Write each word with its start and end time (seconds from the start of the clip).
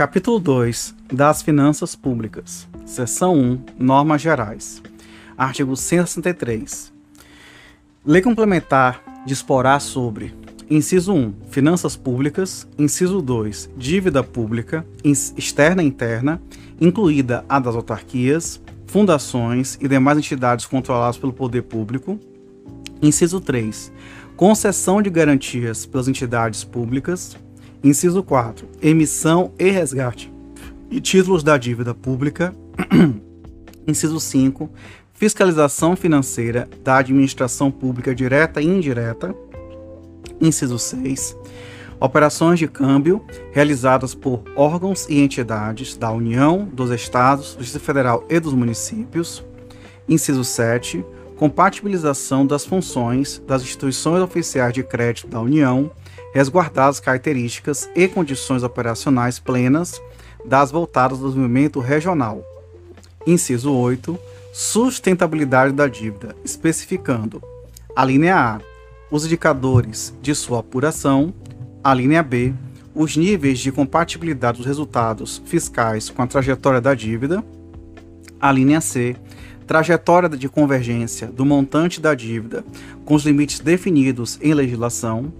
Capítulo 0.00 0.40
2 0.40 0.94
das 1.12 1.42
Finanças 1.42 1.94
Públicas. 1.94 2.66
Seção 2.86 3.34
1 3.38 3.64
Normas 3.78 4.22
Gerais. 4.22 4.82
Artigo 5.36 5.76
163. 5.76 6.90
Lei 8.06 8.22
complementar 8.22 9.02
disporá 9.26 9.78
sobre 9.78 10.34
Inciso 10.70 11.12
1. 11.12 11.34
Finanças 11.50 11.96
públicas. 11.96 12.66
Inciso 12.78 13.20
2. 13.20 13.72
Dívida 13.76 14.24
pública, 14.24 14.86
externa 15.04 15.82
e 15.82 15.86
interna, 15.86 16.40
incluída 16.80 17.44
a 17.46 17.60
das 17.60 17.76
autarquias, 17.76 18.58
fundações 18.86 19.76
e 19.82 19.86
demais 19.86 20.16
entidades 20.16 20.64
controladas 20.64 21.18
pelo 21.18 21.34
poder 21.34 21.64
público. 21.64 22.18
Inciso 23.02 23.38
3. 23.38 23.92
Concessão 24.34 25.02
de 25.02 25.10
garantias 25.10 25.84
pelas 25.84 26.08
entidades 26.08 26.64
públicas. 26.64 27.36
Inciso 27.82 28.22
4. 28.22 28.68
Emissão 28.82 29.52
e 29.58 29.70
resgate 29.70 30.30
de 30.90 31.00
títulos 31.00 31.42
da 31.42 31.56
dívida 31.56 31.94
pública. 31.94 32.54
Inciso 33.88 34.20
5. 34.20 34.68
Fiscalização 35.14 35.96
financeira 35.96 36.68
da 36.84 36.98
administração 36.98 37.70
pública 37.70 38.14
direta 38.14 38.60
e 38.60 38.66
indireta. 38.66 39.34
Inciso 40.38 40.78
6. 40.78 41.34
Operações 41.98 42.58
de 42.58 42.68
câmbio 42.68 43.24
realizadas 43.50 44.14
por 44.14 44.42
órgãos 44.56 45.06
e 45.08 45.18
entidades 45.18 45.96
da 45.96 46.10
União, 46.10 46.68
dos 46.70 46.90
Estados, 46.90 47.54
do 47.54 47.62
Distrito 47.62 47.84
Federal 47.84 48.26
e 48.28 48.38
dos 48.38 48.52
municípios. 48.52 49.42
Inciso 50.06 50.44
7. 50.44 51.02
Compatibilização 51.36 52.46
das 52.46 52.66
funções 52.66 53.42
das 53.46 53.62
instituições 53.62 54.22
oficiais 54.22 54.74
de 54.74 54.82
crédito 54.82 55.28
da 55.28 55.40
União, 55.40 55.90
resguardadas 56.32 57.00
características 57.00 57.90
e 57.94 58.06
condições 58.08 58.62
operacionais 58.62 59.38
plenas 59.38 60.00
das 60.44 60.70
voltadas 60.70 61.18
do 61.18 61.28
desenvolvimento 61.28 61.80
regional. 61.80 62.42
Inciso 63.26 63.72
8. 63.72 64.18
Sustentabilidade 64.52 65.72
da 65.72 65.86
dívida, 65.86 66.34
especificando 66.44 67.42
a 67.94 68.04
linha 68.04 68.36
A 68.36 68.60
os 69.10 69.24
indicadores 69.26 70.14
de 70.22 70.34
sua 70.34 70.60
apuração, 70.60 71.34
a 71.82 71.92
linha 71.92 72.22
B, 72.22 72.54
os 72.94 73.16
níveis 73.16 73.58
de 73.58 73.72
compatibilidade 73.72 74.58
dos 74.58 74.66
resultados 74.66 75.42
fiscais 75.44 76.08
com 76.08 76.22
a 76.22 76.26
trajetória 76.26 76.80
da 76.80 76.94
dívida, 76.94 77.44
a 78.40 78.52
linha 78.52 78.80
C, 78.80 79.16
trajetória 79.66 80.28
de 80.28 80.48
convergência 80.48 81.26
do 81.26 81.44
montante 81.44 82.00
da 82.00 82.14
dívida 82.14 82.64
com 83.04 83.14
os 83.14 83.24
limites 83.24 83.60
definidos 83.60 84.38
em 84.40 84.54
legislação, 84.54 85.32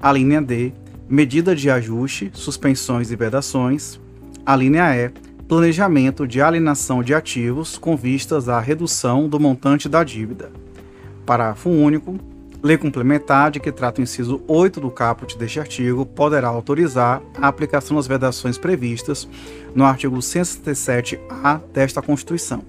a 0.00 0.12
linha 0.12 0.40
D, 0.40 0.72
medida 1.08 1.54
de 1.54 1.70
ajuste, 1.70 2.30
suspensões 2.34 3.10
e 3.10 3.16
vedações, 3.16 4.00
a 4.44 4.54
linha 4.54 4.94
E, 4.94 5.10
planejamento 5.46 6.26
de 6.26 6.40
alienação 6.40 7.02
de 7.02 7.14
ativos 7.14 7.78
com 7.78 7.96
vistas 7.96 8.48
à 8.48 8.60
redução 8.60 9.28
do 9.28 9.38
montante 9.38 9.88
da 9.88 10.02
dívida. 10.02 10.50
Parágrafo 11.24 11.70
único. 11.70 12.18
Lei 12.62 12.76
complementar 12.76 13.50
de 13.50 13.60
que 13.60 13.70
trata 13.70 14.00
o 14.00 14.02
inciso 14.02 14.42
8 14.48 14.80
do 14.80 14.90
caput 14.90 15.38
deste 15.38 15.60
artigo 15.60 16.04
poderá 16.04 16.48
autorizar 16.48 17.22
a 17.40 17.46
aplicação 17.46 17.96
das 17.96 18.08
vedações 18.08 18.58
previstas 18.58 19.28
no 19.74 19.84
artigo 19.84 20.16
167-A 20.16 21.60
desta 21.72 22.02
Constituição. 22.02 22.64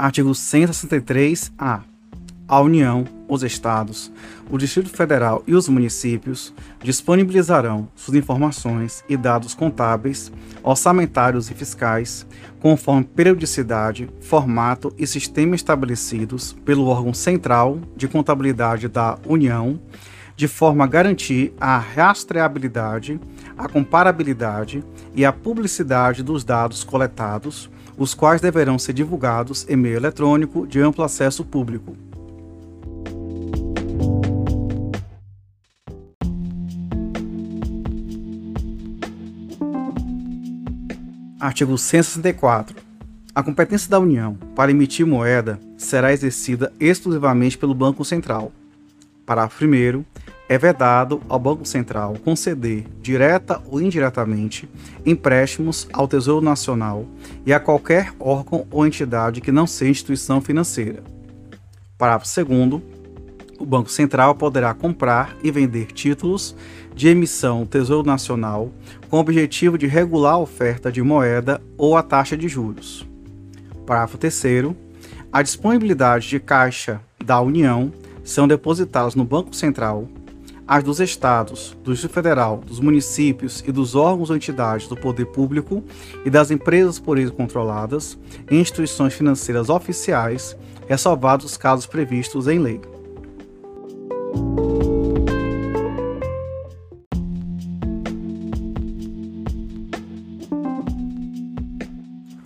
Artigo 0.00 0.30
163-A 0.30 1.82
a 2.48 2.60
União, 2.60 3.04
os 3.28 3.42
Estados, 3.42 4.10
o 4.50 4.56
Distrito 4.56 4.88
Federal 4.88 5.44
e 5.46 5.54
os 5.54 5.68
municípios 5.68 6.54
disponibilizarão 6.82 7.86
suas 7.94 8.16
informações 8.16 9.04
e 9.10 9.16
dados 9.16 9.52
contábeis, 9.52 10.32
orçamentários 10.62 11.50
e 11.50 11.54
fiscais, 11.54 12.26
conforme 12.60 13.04
periodicidade, 13.04 14.08
formato 14.22 14.90
e 14.96 15.06
sistema 15.06 15.54
estabelecidos 15.54 16.56
pelo 16.64 16.86
órgão 16.86 17.12
central 17.12 17.78
de 17.94 18.08
contabilidade 18.08 18.88
da 18.88 19.18
União, 19.26 19.78
de 20.34 20.48
forma 20.48 20.84
a 20.84 20.88
garantir 20.88 21.52
a 21.60 21.76
rastreabilidade, 21.76 23.20
a 23.56 23.68
comparabilidade 23.68 24.82
e 25.14 25.26
a 25.26 25.32
publicidade 25.32 26.22
dos 26.22 26.42
dados 26.42 26.82
coletados, 26.82 27.70
os 28.00 28.14
quais 28.14 28.40
deverão 28.40 28.78
ser 28.78 28.94
divulgados 28.94 29.66
em 29.68 29.76
meio 29.76 29.96
eletrônico 29.96 30.66
de 30.66 30.80
amplo 30.80 31.04
acesso 31.04 31.44
público 31.44 31.94
Artigo 41.38 41.76
164. 41.76 42.76
A 43.34 43.42
competência 43.42 43.90
da 43.90 43.98
União 43.98 44.34
para 44.54 44.70
emitir 44.70 45.06
moeda 45.06 45.58
será 45.76 46.12
exercida 46.12 46.70
exclusivamente 46.78 47.56
pelo 47.56 47.74
Banco 47.74 48.04
Central. 48.04 48.52
Parágrafo 49.24 49.64
1. 49.64 50.04
É 50.50 50.58
vedado 50.58 51.22
ao 51.28 51.38
Banco 51.38 51.64
Central 51.64 52.16
conceder, 52.24 52.84
direta 53.00 53.62
ou 53.70 53.80
indiretamente, 53.80 54.68
empréstimos 55.06 55.88
ao 55.92 56.08
Tesouro 56.08 56.44
Nacional 56.44 57.06
e 57.46 57.52
a 57.52 57.60
qualquer 57.60 58.12
órgão 58.18 58.66
ou 58.68 58.84
entidade 58.84 59.40
que 59.40 59.52
não 59.52 59.64
seja 59.64 59.92
instituição 59.92 60.40
financeira. 60.40 61.04
Parágrafo 61.96 62.44
2. 62.44 62.82
O 63.60 63.64
Banco 63.64 63.92
Central 63.92 64.34
poderá 64.34 64.74
comprar 64.74 65.36
e 65.40 65.52
vender 65.52 65.92
títulos 65.92 66.56
de 66.96 67.06
emissão 67.06 67.64
Tesouro 67.64 68.04
Nacional 68.04 68.72
com 69.08 69.18
o 69.18 69.20
objetivo 69.20 69.78
de 69.78 69.86
regular 69.86 70.32
a 70.32 70.38
oferta 70.38 70.90
de 70.90 71.00
moeda 71.00 71.62
ou 71.78 71.96
a 71.96 72.02
taxa 72.02 72.36
de 72.36 72.48
juros. 72.48 73.06
Parágrafo 73.86 74.18
3 74.18 74.74
a 75.30 75.42
disponibilidade 75.42 76.28
de 76.28 76.40
caixa 76.40 77.00
da 77.24 77.40
União 77.40 77.92
são 78.24 78.48
depositadas 78.48 79.14
no 79.14 79.24
Banco 79.24 79.54
Central, 79.54 80.08
as 80.70 80.84
dos 80.84 81.00
estados, 81.00 81.76
do 81.82 81.90
Distrito 81.90 82.12
Federal, 82.12 82.58
dos 82.58 82.78
municípios 82.78 83.60
e 83.66 83.72
dos 83.72 83.96
órgãos 83.96 84.30
ou 84.30 84.36
entidades 84.36 84.86
do 84.86 84.96
poder 84.96 85.26
público 85.26 85.82
e 86.24 86.30
das 86.30 86.52
empresas 86.52 86.96
por 86.96 87.18
eles 87.18 87.32
controladas 87.32 88.16
em 88.48 88.60
instituições 88.60 89.12
financeiras 89.12 89.68
oficiais, 89.68 90.56
ressalvados 90.88 91.44
os 91.44 91.56
casos 91.56 91.86
previstos 91.86 92.46
em 92.46 92.60
lei. 92.60 92.80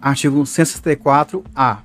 Artigo 0.00 0.44
164-A. 0.44 1.82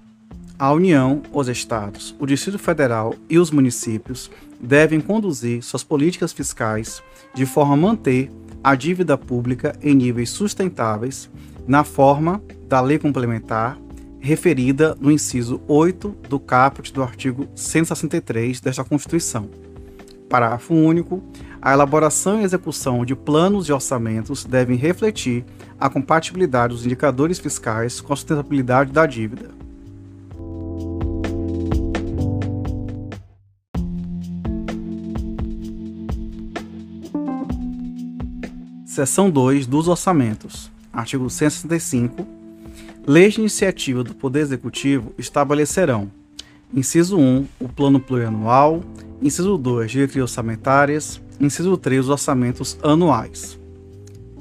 A 0.57 0.73
União, 0.73 1.21
os 1.33 1.49
Estados, 1.49 2.15
o 2.17 2.25
Distrito 2.25 2.59
Federal 2.59 3.13
e 3.29 3.37
os 3.37 3.51
municípios 3.51 4.29
devem 4.59 4.99
conduzir 4.99 5.63
suas 5.63 5.83
políticas 5.83 6.33
fiscais 6.33 7.01
de 7.33 7.45
forma 7.45 7.73
a 7.73 7.77
manter 7.77 8.31
a 8.63 8.75
dívida 8.75 9.17
pública 9.17 9.75
em 9.81 9.95
níveis 9.95 10.29
sustentáveis, 10.29 11.29
na 11.67 11.83
forma 11.83 12.41
da 12.67 12.81
lei 12.81 12.99
complementar 12.99 13.77
referida 14.19 14.97
no 14.99 15.11
inciso 15.11 15.61
8 15.67 16.09
do 16.27 16.39
caput 16.39 16.91
do 16.91 17.01
artigo 17.01 17.47
163 17.55 18.59
desta 18.59 18.83
Constituição. 18.83 19.49
Parágrafo 20.27 20.73
único. 20.73 21.23
A 21.61 21.73
elaboração 21.73 22.39
e 22.39 22.43
execução 22.43 23.03
de 23.03 23.15
planos 23.15 23.67
e 23.67 23.73
orçamentos 23.73 24.45
devem 24.45 24.77
refletir 24.77 25.43
a 25.77 25.89
compatibilidade 25.89 26.73
dos 26.73 26.85
indicadores 26.85 27.37
fiscais 27.37 27.99
com 27.99 28.13
a 28.13 28.15
sustentabilidade 28.15 28.93
da 28.93 29.05
dívida. 29.05 29.58
Seção 38.99 39.29
2 39.29 39.65
dos 39.65 39.87
Orçamentos. 39.87 40.69
Artigo 40.91 41.29
165. 41.29 42.27
Leis 43.07 43.35
de 43.35 43.39
iniciativa 43.39 44.03
do 44.03 44.13
Poder 44.13 44.41
Executivo 44.41 45.13
estabelecerão: 45.17 46.11
inciso 46.73 47.17
1, 47.17 47.47
o 47.61 47.69
plano 47.69 48.01
plurianual, 48.01 48.83
inciso 49.21 49.57
2, 49.57 49.89
diretrizes 49.89 50.23
orçamentárias, 50.23 51.21
Inciso 51.39 51.77
3. 51.77 52.01
Os 52.01 52.09
orçamentos 52.09 52.77
anuais. 52.83 53.57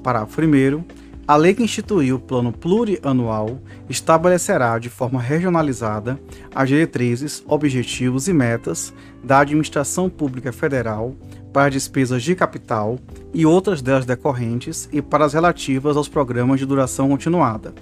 Parágrafo 0.03 0.41
1. 0.41 0.83
A 1.29 1.37
lei 1.37 1.53
que 1.53 1.63
instituiu 1.63 2.17
o 2.17 2.19
plano 2.19 2.51
plurianual 2.51 3.61
estabelecerá 3.87 4.79
de 4.79 4.89
forma 4.89 5.21
regionalizada 5.21 6.19
as 6.55 6.71
diretrizes, 6.71 7.45
objetivos 7.47 8.29
e 8.29 8.33
metas 8.33 8.95
da 9.23 9.41
administração 9.41 10.09
pública 10.09 10.55
federal 10.55 11.15
para 11.53 11.69
despesas 11.69 12.23
de 12.23 12.35
capital 12.35 12.99
e 13.35 13.45
outras 13.45 13.83
delas 13.83 14.07
decorrentes 14.07 14.89
e 14.91 15.03
para 15.03 15.27
as 15.27 15.35
relativas 15.35 15.99
aos 15.99 16.09
programas 16.09 16.61
de 16.61 16.65
duração 16.65 17.11
continuada. 17.11 17.75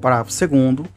Parágrafo 0.00 0.32
2. 0.48 0.88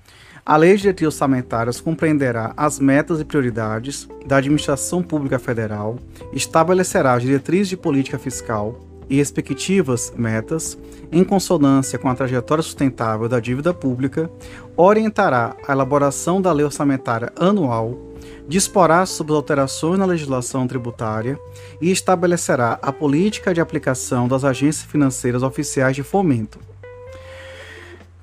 A 0.45 0.56
Lei 0.56 0.77
de 0.77 0.83
Diretrizes 0.83 1.15
Orçamentárias 1.15 1.81
compreenderá 1.81 2.53
as 2.56 2.80
metas 2.80 3.19
e 3.19 3.25
prioridades 3.25 4.07
da 4.25 4.38
administração 4.38 5.03
pública 5.03 5.38
federal, 5.38 6.00
estabelecerá 6.31 7.12
as 7.12 7.24
diretrizes 7.24 7.68
de 7.68 7.75
política 7.75 8.18
fiscal 8.18 8.90
e 9.11 9.17
respectivas 9.17 10.13
metas 10.15 10.77
em 11.11 11.21
consonância 11.21 11.99
com 11.99 12.07
a 12.07 12.15
trajetória 12.15 12.63
sustentável 12.63 13.27
da 13.27 13.41
dívida 13.41 13.73
pública, 13.73 14.31
orientará 14.77 15.57
a 15.67 15.73
elaboração 15.73 16.41
da 16.41 16.53
lei 16.53 16.65
orçamentária 16.65 17.29
anual, 17.35 17.99
disporá 18.47 19.05
sobre 19.05 19.33
alterações 19.33 19.99
na 19.99 20.05
legislação 20.05 20.65
tributária 20.65 21.37
e 21.81 21.91
estabelecerá 21.91 22.79
a 22.81 22.93
política 22.93 23.53
de 23.53 23.59
aplicação 23.59 24.29
das 24.29 24.45
agências 24.45 24.89
financeiras 24.89 25.43
oficiais 25.43 25.93
de 25.93 26.03
fomento. 26.03 26.57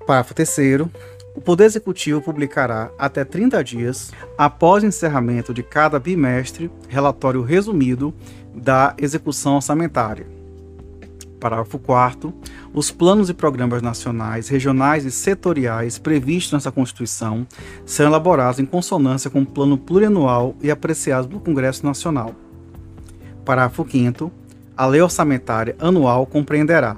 Parágrafo 0.06 0.32
3 0.32 0.80
o 1.34 1.40
Poder 1.40 1.64
Executivo 1.66 2.22
publicará 2.22 2.90
até 2.98 3.24
30 3.24 3.62
dias 3.62 4.10
após 4.38 4.82
o 4.82 4.86
encerramento 4.86 5.52
de 5.52 5.62
cada 5.62 6.00
bimestre 6.00 6.70
relatório 6.88 7.42
resumido 7.42 8.12
da 8.54 8.94
execução 8.98 9.56
orçamentária. 9.56 10.37
Parágrafo 11.38 11.78
4 11.78 12.34
os 12.74 12.90
planos 12.90 13.30
e 13.30 13.34
programas 13.34 13.80
nacionais, 13.80 14.48
regionais 14.48 15.04
e 15.04 15.10
setoriais 15.10 15.98
previstos 15.98 16.52
nessa 16.52 16.72
Constituição 16.72 17.46
serão 17.86 18.10
elaborados 18.10 18.58
em 18.58 18.66
consonância 18.66 19.30
com 19.30 19.42
o 19.42 19.46
plano 19.46 19.78
plurianual 19.78 20.54
e 20.60 20.70
apreciados 20.70 21.26
pelo 21.28 21.40
Congresso 21.40 21.84
Nacional. 21.86 22.34
Parágrafo 23.44 23.86
5 23.88 24.32
a 24.78 24.86
lei 24.86 25.02
orçamentária 25.02 25.74
anual 25.80 26.24
compreenderá: 26.24 26.96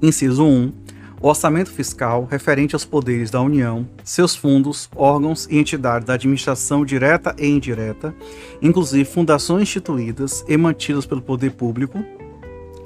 inciso 0.00 0.44
1 0.44 0.72
o 1.20 1.28
orçamento 1.28 1.70
fiscal 1.70 2.26
referente 2.28 2.74
aos 2.74 2.84
poderes 2.84 3.30
da 3.30 3.40
União, 3.40 3.86
seus 4.02 4.34
fundos, 4.34 4.90
órgãos 4.96 5.46
e 5.48 5.56
entidades 5.56 6.04
da 6.04 6.14
administração 6.14 6.84
direta 6.84 7.36
e 7.38 7.46
indireta, 7.46 8.12
inclusive 8.60 9.04
fundações 9.04 9.62
instituídas 9.62 10.44
e 10.48 10.56
mantidas 10.56 11.06
pelo 11.06 11.22
poder 11.22 11.52
público. 11.52 12.02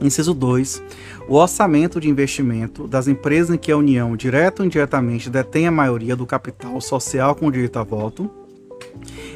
Inciso 0.01 0.35
2. 0.35 0.83
O 1.29 1.35
orçamento 1.37 2.01
de 2.01 2.09
investimento 2.09 2.87
das 2.87 3.09
empresas 3.09 3.55
em 3.55 3.59
que 3.59 3.73
a 3.73 3.77
União, 3.77 4.17
direta 4.17 4.63
ou 4.63 4.67
indiretamente, 4.67 5.31
detém 5.31 5.67
a 5.67 5.71
maioria 5.71 6.15
do 6.15 6.27
capital 6.27 6.81
social 6.81 7.35
com 7.35 7.51
direito 7.51 7.79
a 7.79 7.83
voto. 7.83 8.31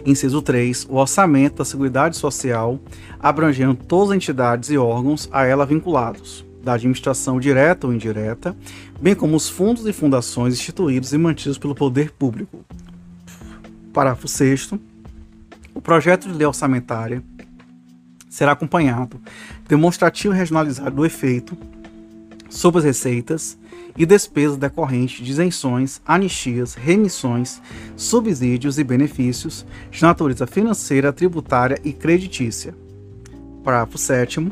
Inciso 0.05 0.43
3. 0.43 0.87
O 0.91 0.97
orçamento 0.97 1.57
da 1.57 1.65
Seguridade 1.65 2.17
Social, 2.17 2.79
abrangendo 3.19 3.75
todas 3.75 4.11
as 4.11 4.17
entidades 4.17 4.71
e 4.71 4.77
órgãos 4.77 5.29
a 5.33 5.45
ela 5.45 5.65
vinculados 5.65 6.45
da 6.63 6.75
administração 6.75 7.41
direta 7.41 7.87
ou 7.87 7.93
indireta, 7.93 8.55
bem 9.01 9.15
como 9.15 9.35
os 9.35 9.49
fundos 9.49 9.87
e 9.87 9.95
fundações 9.95 10.55
instituídos 10.55 11.15
e 11.15 11.19
mantidos 11.19 11.57
pelo 11.57 11.75
poder 11.75 12.11
público. 12.11 12.65
Parágrafo 13.95 14.29
6. 14.29 14.75
O 15.75 15.81
projeto 15.81 16.29
de 16.29 16.35
lei 16.35 16.47
orçamentária 16.47 17.23
será 18.29 18.53
acompanhado 18.53 19.19
demonstrativo 19.71 20.35
regionalizado 20.35 20.97
do 20.97 21.07
efeito 21.07 21.57
sobre 22.49 22.81
as 22.81 22.85
receitas 22.85 23.57
e 23.97 24.05
despesas 24.05 24.57
decorrentes 24.57 25.25
de 25.25 25.31
isenções, 25.31 26.03
anistias, 26.05 26.75
remissões, 26.75 27.63
subsídios 27.97 28.81
e 28.81 28.85
benefícios 28.85 29.65
de 29.89 30.03
natureza 30.03 30.45
financeira, 30.45 31.13
tributária 31.13 31.79
e 31.85 31.93
creditícia. 31.93 32.75
Parágrafo 33.63 33.97
7 33.97 34.51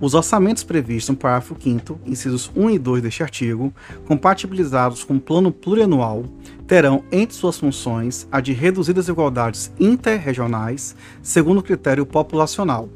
os 0.00 0.12
orçamentos 0.12 0.64
previstos 0.64 1.10
no 1.10 1.16
parágrafo 1.16 1.56
5 1.60 2.00
incisos 2.04 2.50
1 2.56 2.70
e 2.70 2.78
2 2.78 3.02
deste 3.02 3.22
artigo, 3.22 3.72
compatibilizados 4.06 5.04
com 5.04 5.16
o 5.16 5.20
plano 5.20 5.52
plurianual, 5.52 6.24
terão 6.66 7.04
entre 7.12 7.36
suas 7.36 7.58
funções 7.58 8.26
a 8.32 8.40
de 8.40 8.52
reduzir 8.52 8.92
desigualdades 8.92 9.70
interregionais 9.78 10.96
segundo 11.22 11.58
o 11.58 11.62
critério 11.62 12.04
populacional. 12.04 12.88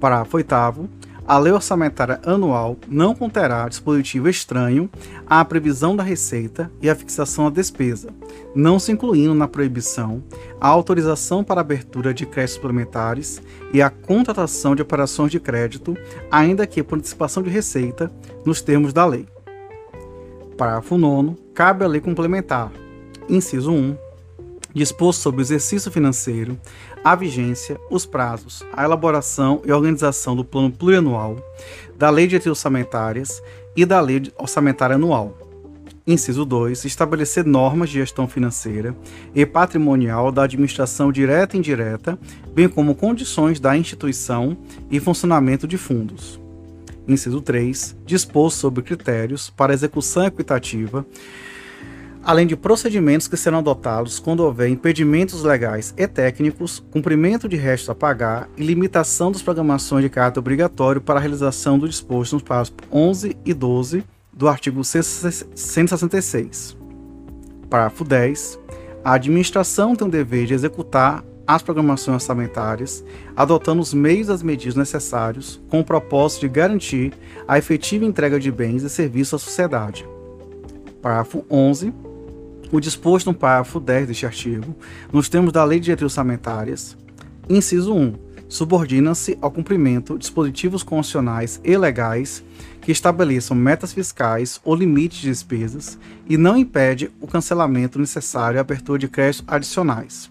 Parágrafo 0.00 0.36
8 0.36 0.54
a 1.28 1.38
lei 1.38 1.52
orçamentária 1.52 2.18
anual 2.24 2.78
não 2.88 3.14
conterá 3.14 3.68
dispositivo 3.68 4.30
estranho 4.30 4.88
à 5.26 5.44
previsão 5.44 5.94
da 5.94 6.02
receita 6.02 6.70
e 6.80 6.88
à 6.88 6.94
fixação 6.94 7.44
da 7.44 7.50
despesa, 7.50 8.08
não 8.54 8.78
se 8.78 8.92
incluindo 8.92 9.34
na 9.34 9.46
proibição 9.46 10.24
a 10.58 10.68
autorização 10.68 11.44
para 11.44 11.60
abertura 11.60 12.14
de 12.14 12.24
créditos 12.24 12.54
suplementares 12.54 13.42
e 13.74 13.82
a 13.82 13.90
contratação 13.90 14.74
de 14.74 14.80
operações 14.80 15.30
de 15.30 15.38
crédito, 15.38 15.94
ainda 16.30 16.66
que 16.66 16.82
por 16.82 16.96
antecipação 16.96 17.42
de 17.42 17.50
receita, 17.50 18.10
nos 18.42 18.62
termos 18.62 18.94
da 18.94 19.04
lei. 19.04 19.26
Parágrafo 20.56 20.96
9. 20.96 21.36
Cabe 21.52 21.84
à 21.84 21.88
lei 21.88 22.00
complementar. 22.00 22.72
Inciso 23.28 23.70
1 23.70 24.08
disposto 24.74 25.20
sobre 25.20 25.40
o 25.40 25.42
exercício 25.42 25.90
financeiro, 25.90 26.58
a 27.04 27.14
vigência, 27.14 27.78
os 27.90 28.04
prazos, 28.04 28.64
a 28.72 28.84
elaboração 28.84 29.62
e 29.64 29.72
organização 29.72 30.36
do 30.36 30.44
plano 30.44 30.70
plurianual, 30.70 31.36
da 31.96 32.10
lei 32.10 32.26
de 32.26 32.36
orçamentárias 32.48 33.42
e 33.76 33.84
da 33.84 34.00
lei 34.00 34.32
orçamentária 34.38 34.96
anual. 34.96 35.36
Inciso 36.06 36.44
2. 36.44 36.86
Estabelecer 36.86 37.44
normas 37.44 37.90
de 37.90 37.96
gestão 37.96 38.26
financeira 38.26 38.96
e 39.34 39.44
patrimonial 39.44 40.32
da 40.32 40.44
administração 40.44 41.12
direta 41.12 41.54
e 41.54 41.58
indireta, 41.58 42.18
bem 42.54 42.66
como 42.66 42.94
condições 42.94 43.60
da 43.60 43.76
instituição 43.76 44.56
e 44.90 44.98
funcionamento 44.98 45.68
de 45.68 45.76
fundos. 45.76 46.40
Inciso 47.06 47.42
3. 47.42 47.94
Dispor 48.06 48.50
sobre 48.50 48.82
critérios 48.82 49.50
para 49.50 49.74
execução 49.74 50.24
equitativa 50.24 51.06
além 52.22 52.46
de 52.46 52.56
procedimentos 52.56 53.28
que 53.28 53.36
serão 53.36 53.58
adotados 53.58 54.18
quando 54.18 54.40
houver 54.40 54.68
impedimentos 54.68 55.42
legais 55.42 55.94
e 55.96 56.06
técnicos, 56.06 56.84
cumprimento 56.90 57.48
de 57.48 57.56
restos 57.56 57.90
a 57.90 57.94
pagar 57.94 58.48
e 58.56 58.62
limitação 58.62 59.32
das 59.32 59.42
programações 59.42 60.02
de 60.02 60.10
caráter 60.10 60.40
obrigatório 60.40 61.00
para 61.00 61.18
a 61.18 61.22
realização 61.22 61.78
do 61.78 61.88
disposto 61.88 62.34
nos 62.34 62.42
parágrafos 62.42 62.76
11 62.92 63.36
e 63.44 63.54
12 63.54 64.04
do 64.32 64.48
artigo 64.48 64.84
166. 64.84 66.76
Parágrafo 67.68 68.04
10. 68.04 68.58
A 69.04 69.14
administração 69.14 69.94
tem 69.96 70.06
o 70.06 70.10
dever 70.10 70.46
de 70.46 70.54
executar 70.54 71.24
as 71.46 71.62
programações 71.62 72.14
orçamentárias, 72.16 73.02
adotando 73.34 73.80
os 73.80 73.94
meios 73.94 74.28
e 74.28 74.32
as 74.32 74.42
medidas 74.42 74.74
necessários 74.74 75.58
com 75.68 75.80
o 75.80 75.84
propósito 75.84 76.42
de 76.42 76.48
garantir 76.48 77.14
a 77.46 77.56
efetiva 77.56 78.04
entrega 78.04 78.38
de 78.38 78.52
bens 78.52 78.82
e 78.82 78.90
serviços 78.90 79.34
à 79.34 79.38
sociedade. 79.38 80.06
Parágrafo 81.00 81.44
11 81.50 81.92
o 82.70 82.80
disposto 82.80 83.26
no 83.26 83.34
parágrafo 83.34 83.80
10 83.80 84.08
deste 84.08 84.26
artigo, 84.26 84.76
nos 85.12 85.28
termos 85.28 85.52
da 85.52 85.64
Lei 85.64 85.78
de 85.78 85.86
Diretrizes 85.86 86.12
Orçamentárias, 86.12 86.96
inciso 87.48 87.94
1, 87.94 88.14
subordina-se 88.48 89.38
ao 89.40 89.50
cumprimento 89.50 90.18
dispositivos 90.18 90.82
constitucionais 90.82 91.60
e 91.62 91.76
legais 91.76 92.42
que 92.80 92.92
estabeleçam 92.92 93.56
metas 93.56 93.92
fiscais 93.92 94.60
ou 94.64 94.74
limites 94.74 95.18
de 95.18 95.28
despesas 95.28 95.98
e 96.28 96.36
não 96.36 96.56
impede 96.56 97.10
o 97.20 97.26
cancelamento 97.26 97.98
necessário 97.98 98.58
à 98.58 98.62
abertura 98.62 98.98
de 98.98 99.08
créditos 99.08 99.44
adicionais. 99.46 100.30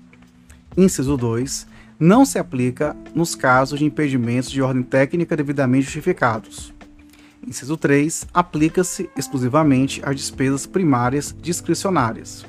Inciso 0.76 1.16
2, 1.18 1.68
não 2.00 2.26
se 2.26 2.38
aplica 2.38 2.96
nos 3.14 3.36
casos 3.36 3.80
de 3.80 3.86
impedimentos 3.86 4.52
de 4.52 4.62
ordem 4.62 4.84
técnica 4.84 5.36
devidamente 5.36 5.86
justificados. 5.86 6.74
Inciso 7.46 7.78
3. 7.78 8.28
Aplica-se 8.34 9.10
exclusivamente 9.16 10.02
às 10.04 10.16
despesas 10.16 10.66
primárias 10.66 11.36
discricionárias. 11.42 12.46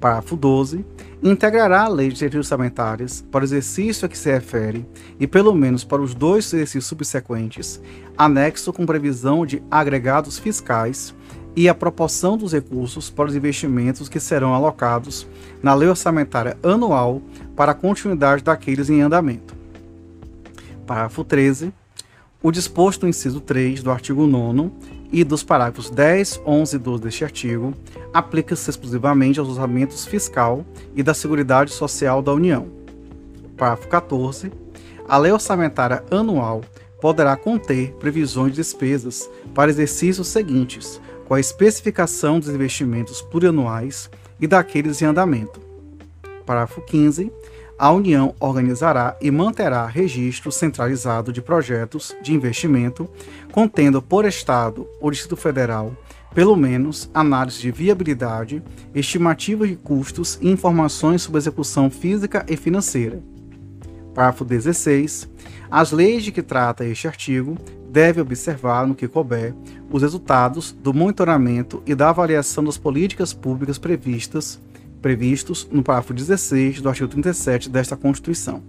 Parágrafo 0.00 0.36
12. 0.36 0.84
Integrará 1.22 1.82
a 1.82 1.88
lei 1.88 2.08
de 2.08 2.16
diretrizes 2.16 2.50
orçamentárias 2.50 3.24
para 3.30 3.40
o 3.42 3.44
exercício 3.44 4.06
a 4.06 4.08
que 4.08 4.18
se 4.18 4.30
refere 4.30 4.86
e 5.18 5.26
pelo 5.26 5.54
menos 5.54 5.82
para 5.82 6.02
os 6.02 6.14
dois 6.14 6.46
exercícios 6.52 6.86
subsequentes, 6.86 7.80
anexo 8.16 8.72
com 8.72 8.84
previsão 8.84 9.46
de 9.46 9.62
agregados 9.70 10.38
fiscais 10.38 11.14
e 11.56 11.70
a 11.70 11.74
proporção 11.74 12.36
dos 12.36 12.52
recursos 12.52 13.08
para 13.08 13.28
os 13.28 13.34
investimentos 13.34 14.10
que 14.10 14.20
serão 14.20 14.54
alocados 14.54 15.26
na 15.62 15.74
lei 15.74 15.88
orçamentária 15.88 16.56
anual 16.62 17.22
para 17.56 17.72
a 17.72 17.74
continuidade 17.74 18.44
daqueles 18.44 18.90
em 18.90 19.00
andamento. 19.00 19.56
Parágrafo 20.86 21.24
13 21.24 21.72
o 22.42 22.50
disposto 22.50 23.02
no 23.02 23.08
inciso 23.08 23.40
3 23.40 23.82
do 23.82 23.90
artigo 23.90 24.26
9 24.26 24.70
e 25.12 25.24
dos 25.24 25.42
parágrafos 25.42 25.90
10, 25.90 26.42
11 26.46 26.76
e 26.76 26.78
12 26.78 27.02
deste 27.02 27.24
artigo 27.24 27.74
aplica-se 28.12 28.68
exclusivamente 28.68 29.40
aos 29.40 29.48
orçamentos 29.48 30.04
fiscal 30.04 30.64
e 30.94 31.02
da 31.02 31.14
Seguridade 31.14 31.72
Social 31.72 32.22
da 32.22 32.32
União. 32.32 32.68
Parágrafo 33.56 33.88
14. 33.88 34.52
A 35.08 35.16
lei 35.16 35.32
orçamentária 35.32 36.04
anual 36.10 36.62
poderá 37.00 37.36
conter 37.36 37.92
previsões 37.94 38.52
de 38.52 38.56
despesas 38.56 39.28
para 39.54 39.70
exercícios 39.70 40.28
seguintes, 40.28 41.00
com 41.26 41.34
a 41.34 41.40
especificação 41.40 42.38
dos 42.38 42.48
investimentos 42.48 43.22
plurianuais 43.22 44.10
e 44.40 44.46
daqueles 44.46 45.00
em 45.00 45.06
andamento. 45.06 45.60
Parágrafo 46.44 46.80
15 46.82 47.32
a 47.78 47.90
União 47.92 48.34
organizará 48.40 49.16
e 49.20 49.30
manterá 49.30 49.86
registro 49.86 50.50
centralizado 50.50 51.32
de 51.32 51.42
projetos 51.42 52.16
de 52.22 52.32
investimento, 52.32 53.08
contendo 53.52 54.00
por 54.00 54.24
Estado 54.24 54.86
ou 55.00 55.10
Distrito 55.10 55.36
Federal 55.36 55.92
pelo 56.36 56.54
menos, 56.54 57.10
análise 57.14 57.62
de 57.62 57.70
viabilidade, 57.70 58.62
estimativa 58.94 59.66
de 59.66 59.74
custos 59.74 60.38
e 60.42 60.50
informações 60.50 61.22
sobre 61.22 61.38
execução 61.38 61.88
física 61.88 62.44
e 62.46 62.58
financeira. 62.58 63.22
Parágrafo 64.14 64.44
16. 64.44 65.30
As 65.70 65.92
leis 65.92 66.22
de 66.24 66.30
que 66.30 66.42
trata 66.42 66.84
este 66.84 67.08
artigo 67.08 67.56
devem 67.88 68.20
observar, 68.20 68.86
no 68.86 68.94
que 68.94 69.08
couber, 69.08 69.54
os 69.90 70.02
resultados 70.02 70.72
do 70.72 70.92
monitoramento 70.92 71.82
e 71.86 71.94
da 71.94 72.10
avaliação 72.10 72.62
das 72.62 72.76
políticas 72.76 73.32
públicas 73.32 73.78
previstas, 73.78 74.60
previstos 75.06 75.68
no 75.70 75.84
parágrafo 75.84 76.12
16 76.12 76.80
do 76.80 76.88
artigo 76.88 77.06
37 77.06 77.70
desta 77.70 77.96
Constituição. 77.96 78.60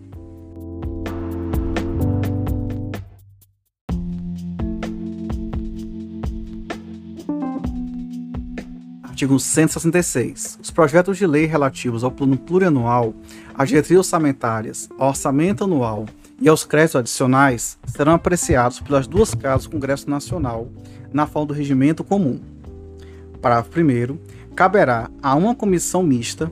Artigo 9.02 9.40
166. 9.40 10.60
Os 10.62 10.70
projetos 10.70 11.18
de 11.18 11.26
lei 11.26 11.48
relativos 11.48 12.04
ao 12.04 12.12
plano 12.12 12.38
plurianual, 12.38 13.16
às 13.56 13.70
diretrizes 13.70 13.98
orçamentárias, 13.98 14.88
ao 15.00 15.10
orçamento 15.10 15.64
anual 15.64 16.06
e 16.40 16.48
aos 16.48 16.64
créditos 16.64 16.98
adicionais 16.98 17.80
serão 17.88 18.14
apreciados 18.14 18.80
pelas 18.80 19.08
duas 19.08 19.34
casas 19.34 19.64
do 19.64 19.72
Congresso 19.72 20.08
Nacional 20.08 20.70
na 21.12 21.26
forma 21.26 21.48
do 21.48 21.56
regimento 21.56 22.04
comum. 22.04 22.40
Parágrafo 23.42 23.72
1 23.80 24.37
caberá 24.58 25.08
a 25.22 25.36
uma 25.36 25.54
comissão 25.54 26.02
mista 26.02 26.52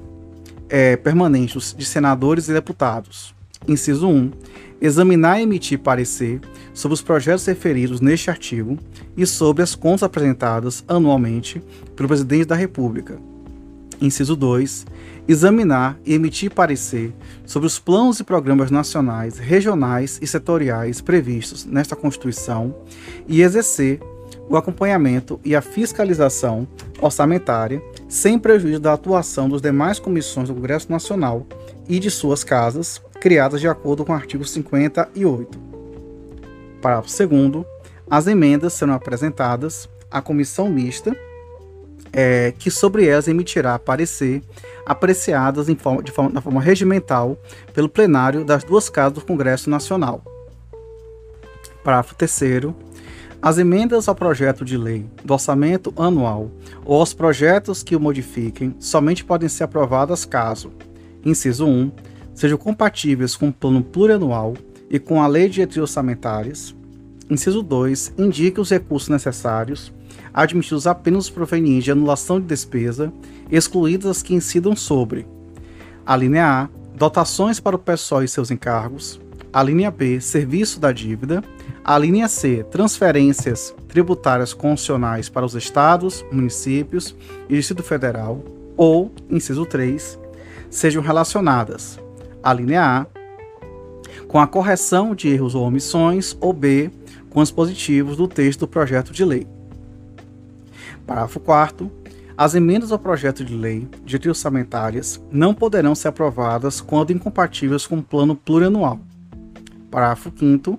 é, 0.69 0.95
permanente 0.95 1.57
de 1.75 1.83
senadores 1.83 2.47
e 2.47 2.53
deputados. 2.53 3.33
Inciso 3.67 4.07
1 4.07 4.31
examinar 4.79 5.39
e 5.39 5.43
emitir 5.43 5.79
parecer 5.79 6.39
sobre 6.71 6.93
os 6.93 7.01
projetos 7.01 7.43
referidos 7.47 8.01
neste 8.01 8.29
artigo 8.29 8.77
e 9.17 9.25
sobre 9.25 9.63
as 9.63 9.73
contas 9.73 10.03
apresentadas 10.03 10.83
anualmente 10.87 11.63
pelo 11.95 12.07
Presidente 12.07 12.45
da 12.45 12.55
República. 12.55 13.17
Inciso 13.99 14.35
2. 14.35 14.85
Examinar 15.27 15.97
e 16.05 16.13
emitir 16.13 16.51
parecer 16.53 17.11
sobre 17.43 17.65
os 17.65 17.79
planos 17.79 18.19
e 18.19 18.23
programas 18.23 18.69
nacionais, 18.69 19.39
regionais 19.39 20.19
e 20.21 20.27
setoriais 20.27 21.01
previstos 21.01 21.65
nesta 21.65 21.95
Constituição 21.95 22.75
e 23.27 23.41
exercer 23.41 23.99
o 24.49 24.55
acompanhamento 24.55 25.39
e 25.43 25.55
a 25.55 25.61
fiscalização 25.61 26.67
orçamentária, 27.01 27.81
sem 28.07 28.37
prejuízo 28.37 28.79
da 28.79 28.93
atuação 28.93 29.49
das 29.49 29.61
demais 29.61 29.99
comissões 29.99 30.49
do 30.49 30.55
Congresso 30.55 30.91
Nacional 30.91 31.45
e 31.87 31.99
de 31.99 32.11
suas 32.11 32.43
casas, 32.43 33.01
criadas 33.19 33.59
de 33.59 33.67
acordo 33.67 34.05
com 34.05 34.11
o 34.11 34.15
artigo 34.15 34.45
58. 34.45 35.57
Parágrafo 36.81 37.27
2. 37.27 37.65
As 38.09 38.27
emendas 38.27 38.73
serão 38.73 38.93
apresentadas 38.93 39.89
à 40.11 40.21
comissão 40.21 40.69
mista, 40.69 41.15
é, 42.13 42.53
que 42.57 42.69
sobre 42.69 43.07
elas 43.07 43.27
emitirá 43.27 43.77
parecer 43.77 44.41
apreciadas 44.85 45.67
em 45.67 45.75
forma, 45.75 46.03
de 46.03 46.11
forma, 46.11 46.31
na 46.31 46.41
forma 46.41 46.61
regimental 46.61 47.37
pelo 47.73 47.89
plenário 47.89 48.45
das 48.45 48.63
duas 48.63 48.89
casas 48.89 49.13
do 49.13 49.25
Congresso 49.25 49.69
Nacional. 49.69 50.23
Parágrafo 51.83 52.15
3. 52.15 52.73
As 53.41 53.57
emendas 53.57 54.07
ao 54.07 54.15
projeto 54.15 54.65
de 54.65 54.77
lei 54.77 55.05
do 55.23 55.33
orçamento 55.33 55.93
anual 55.97 56.49
ou 56.83 56.99
aos 56.99 57.13
projetos 57.13 57.83
que 57.83 57.95
o 57.95 57.99
modifiquem 57.99 58.75
somente 58.79 59.23
podem 59.23 59.47
ser 59.47 59.65
aprovadas 59.65 60.25
caso, 60.25 60.71
inciso 61.23 61.65
1, 61.65 61.91
sejam 62.33 62.57
compatíveis 62.57 63.35
com 63.35 63.49
o 63.49 63.53
plano 63.53 63.83
plurianual 63.83 64.55
e 64.89 64.99
com 64.99 65.21
a 65.21 65.27
lei 65.27 65.47
de 65.47 65.55
diretrizes 65.55 65.81
orçamentárias. 65.81 66.75
Inciso 67.29 67.63
2. 67.63 68.13
Indique 68.17 68.59
os 68.59 68.69
recursos 68.69 69.09
necessários, 69.09 69.91
admitidos 70.33 70.85
apenas 70.85 71.29
provenientes 71.29 71.85
de 71.85 71.91
anulação 71.91 72.39
de 72.39 72.45
despesa, 72.45 73.11
excluídas 73.49 74.11
as 74.11 74.21
que 74.21 74.35
incidam 74.35 74.75
sobre 74.75 75.27
a 76.05 76.15
linha 76.15 76.45
A, 76.45 76.69
dotações 76.95 77.59
para 77.59 77.75
o 77.75 77.79
pessoal 77.79 78.23
e 78.23 78.27
seus 78.27 78.51
encargos, 78.51 79.19
a 79.51 79.63
linha 79.63 79.89
B, 79.89 80.21
serviço 80.21 80.79
da 80.79 80.91
dívida, 80.91 81.43
a 81.87 81.99
linha 81.99 82.27
C, 82.27 82.65
transferências 82.71 83.75
tributárias 83.87 84.55
constitucionais 84.55 85.29
para 85.29 85.45
os 85.45 85.53
estados, 85.53 86.25
municípios 86.31 87.15
e 87.47 87.55
Distrito 87.55 87.83
Federal, 87.83 88.43
ou, 88.75 89.11
inciso 89.29 89.67
3, 89.67 90.19
sejam 90.67 91.03
relacionadas 91.03 91.99
a 92.41 92.51
linha 92.51 92.81
A, 92.83 93.05
com 94.27 94.39
a 94.39 94.47
correção 94.47 95.13
de 95.13 95.29
erros 95.29 95.53
ou 95.53 95.63
omissões, 95.63 96.35
ou 96.41 96.51
B, 96.51 96.89
com 97.29 97.39
os 97.39 97.51
positivos 97.51 98.17
do 98.17 98.27
texto 98.27 98.61
do 98.61 98.67
projeto 98.67 99.13
de 99.13 99.23
lei. 99.23 99.47
Parágrafo 101.05 101.39
4 101.39 101.91
as 102.35 102.53
emendas 102.53 102.91
ao 102.91 102.99
projeto 102.99 103.45
de 103.45 103.55
lei 103.55 103.87
de 104.03 104.27
orçamentárias 104.27 105.21
não 105.31 105.53
poderão 105.53 105.95
ser 105.95 106.09
aprovadas 106.09 106.81
quando 106.81 107.11
incompatíveis 107.11 107.87
com 107.87 107.99
o 107.99 108.03
plano 108.03 108.35
plurianual. 108.35 108.99
Parágrafo 109.89 110.33
5 110.37 110.77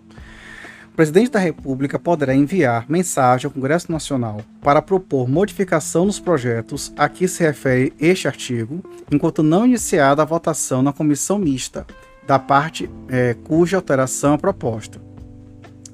o 0.97 1.03
presidente 1.05 1.33
da 1.33 1.39
República 1.39 1.99
poderá 1.99 2.35
enviar 2.35 2.87
mensagem 2.89 3.47
ao 3.47 3.53
Congresso 3.53 3.93
Nacional 3.93 4.41
para 4.63 4.81
propor 4.81 5.29
modificação 5.29 6.07
nos 6.07 6.19
projetos 6.19 6.91
a 6.97 7.07
que 7.07 7.29
se 7.29 7.43
refere 7.43 7.93
este 8.01 8.27
artigo, 8.27 8.83
enquanto 9.13 9.43
não 9.43 9.67
iniciada 9.67 10.23
a 10.23 10.25
votação 10.25 10.81
na 10.81 10.95
comissão 10.95 11.39
mista, 11.39 11.87
da 12.27 12.39
parte 12.39 12.89
é, 13.11 13.35
cuja 13.45 13.77
alteração 13.77 14.33
é 14.33 14.39
proposta. 14.39 14.99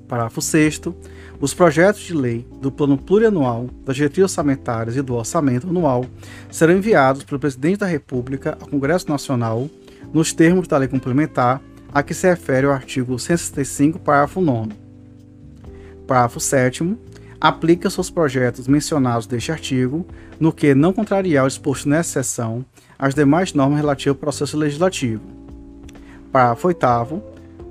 Parágrafo 0.07 0.41
6. 0.41 0.83
Os 1.41 1.53
projetos 1.53 2.03
de 2.03 2.15
lei 2.15 2.47
do 2.61 2.71
Plano 2.71 2.97
Plurianual, 2.97 3.69
das 3.85 3.97
diretrizes 3.97 4.31
orçamentárias 4.31 4.97
e 4.97 5.03
do 5.03 5.17
Orçamento 5.17 5.69
Anual 5.69 6.07
serão 6.49 6.77
enviados 6.77 7.25
pelo 7.25 7.41
Presidente 7.41 7.79
da 7.79 7.87
República 7.87 8.57
ao 8.61 8.69
Congresso 8.69 9.09
Nacional 9.09 9.69
nos 10.15 10.33
termos 10.33 10.69
da 10.69 10.79
lei 10.79 10.87
complementar 10.87 11.61
a 11.93 12.05
que 12.05 12.15
se 12.15 12.29
refere 12.29 12.69
o 12.69 12.71
artigo 12.71 13.19
165, 13.19 13.99
parágrafo 13.99 14.41
9. 14.41 14.82
Parágrafo 16.13 16.41
7. 16.41 16.95
Aplica-se 17.41 17.99
aos 17.99 18.11
projetos 18.11 18.69
mencionados 18.69 19.27
deste 19.27 19.51
artigo, 19.51 20.07
no 20.39 20.53
que 20.53 20.75
não 20.75 20.93
contrariar 20.93 21.47
o 21.47 21.49
exposto 21.49 21.89
nessa 21.89 22.23
seção, 22.23 22.67
as 22.99 23.15
demais 23.15 23.55
normas 23.55 23.81
relativas 23.81 24.15
ao 24.15 24.21
processo 24.21 24.59
legislativo. 24.59 25.23
Parágrafo 26.31 26.69
8. 26.69 27.23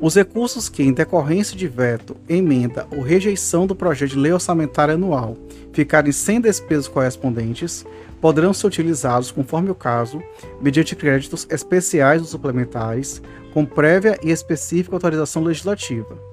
Os 0.01 0.15
recursos 0.15 0.69
que, 0.69 0.81
em 0.81 0.91
decorrência 0.91 1.55
de 1.55 1.67
veto, 1.67 2.17
emenda 2.27 2.87
ou 2.89 3.03
rejeição 3.03 3.67
do 3.67 3.75
projeto 3.75 4.09
de 4.09 4.17
lei 4.17 4.33
orçamentária 4.33 4.95
anual 4.95 5.37
ficarem 5.71 6.11
sem 6.11 6.41
despesas 6.41 6.87
correspondentes, 6.87 7.85
poderão 8.19 8.55
ser 8.55 8.65
utilizados, 8.65 9.29
conforme 9.29 9.69
o 9.69 9.75
caso, 9.75 10.19
mediante 10.59 10.95
créditos 10.95 11.45
especiais 11.47 12.23
ou 12.23 12.27
suplementares, 12.27 13.21
com 13.53 13.63
prévia 13.63 14.19
e 14.23 14.31
específica 14.31 14.95
autorização 14.95 15.43
legislativa. 15.43 16.30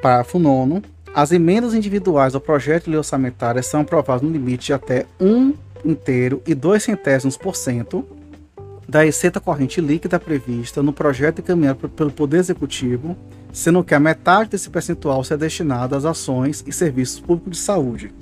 Parágrafo 0.00 0.38
9. 0.38 0.82
As 1.14 1.32
emendas 1.32 1.74
individuais 1.74 2.34
ao 2.34 2.40
projeto 2.40 2.84
de 2.84 2.90
lei 2.90 2.98
orçamentária 2.98 3.62
são 3.62 3.80
aprovadas 3.80 4.22
no 4.22 4.30
limite 4.30 4.66
de 4.66 4.72
até 4.72 5.06
1 5.20 5.54
inteiro 5.84 6.42
e 6.46 6.54
2 6.54 6.82
centésimos 6.82 7.36
por 7.36 7.56
cento 7.56 8.06
da 8.88 9.02
receita 9.02 9.40
corrente 9.40 9.80
líquida 9.80 10.18
prevista 10.18 10.82
no 10.82 10.92
projeto 10.92 11.40
encaminhado 11.40 11.88
pelo 11.90 12.10
Poder 12.10 12.38
Executivo, 12.38 13.16
sendo 13.52 13.84
que 13.84 13.94
a 13.94 14.00
metade 14.00 14.50
desse 14.50 14.70
percentual 14.70 15.22
será 15.22 15.40
destinada 15.40 15.96
às 15.96 16.06
ações 16.06 16.64
e 16.66 16.72
serviços 16.72 17.20
públicos 17.20 17.58
de 17.58 17.58
saúde. 17.58 18.14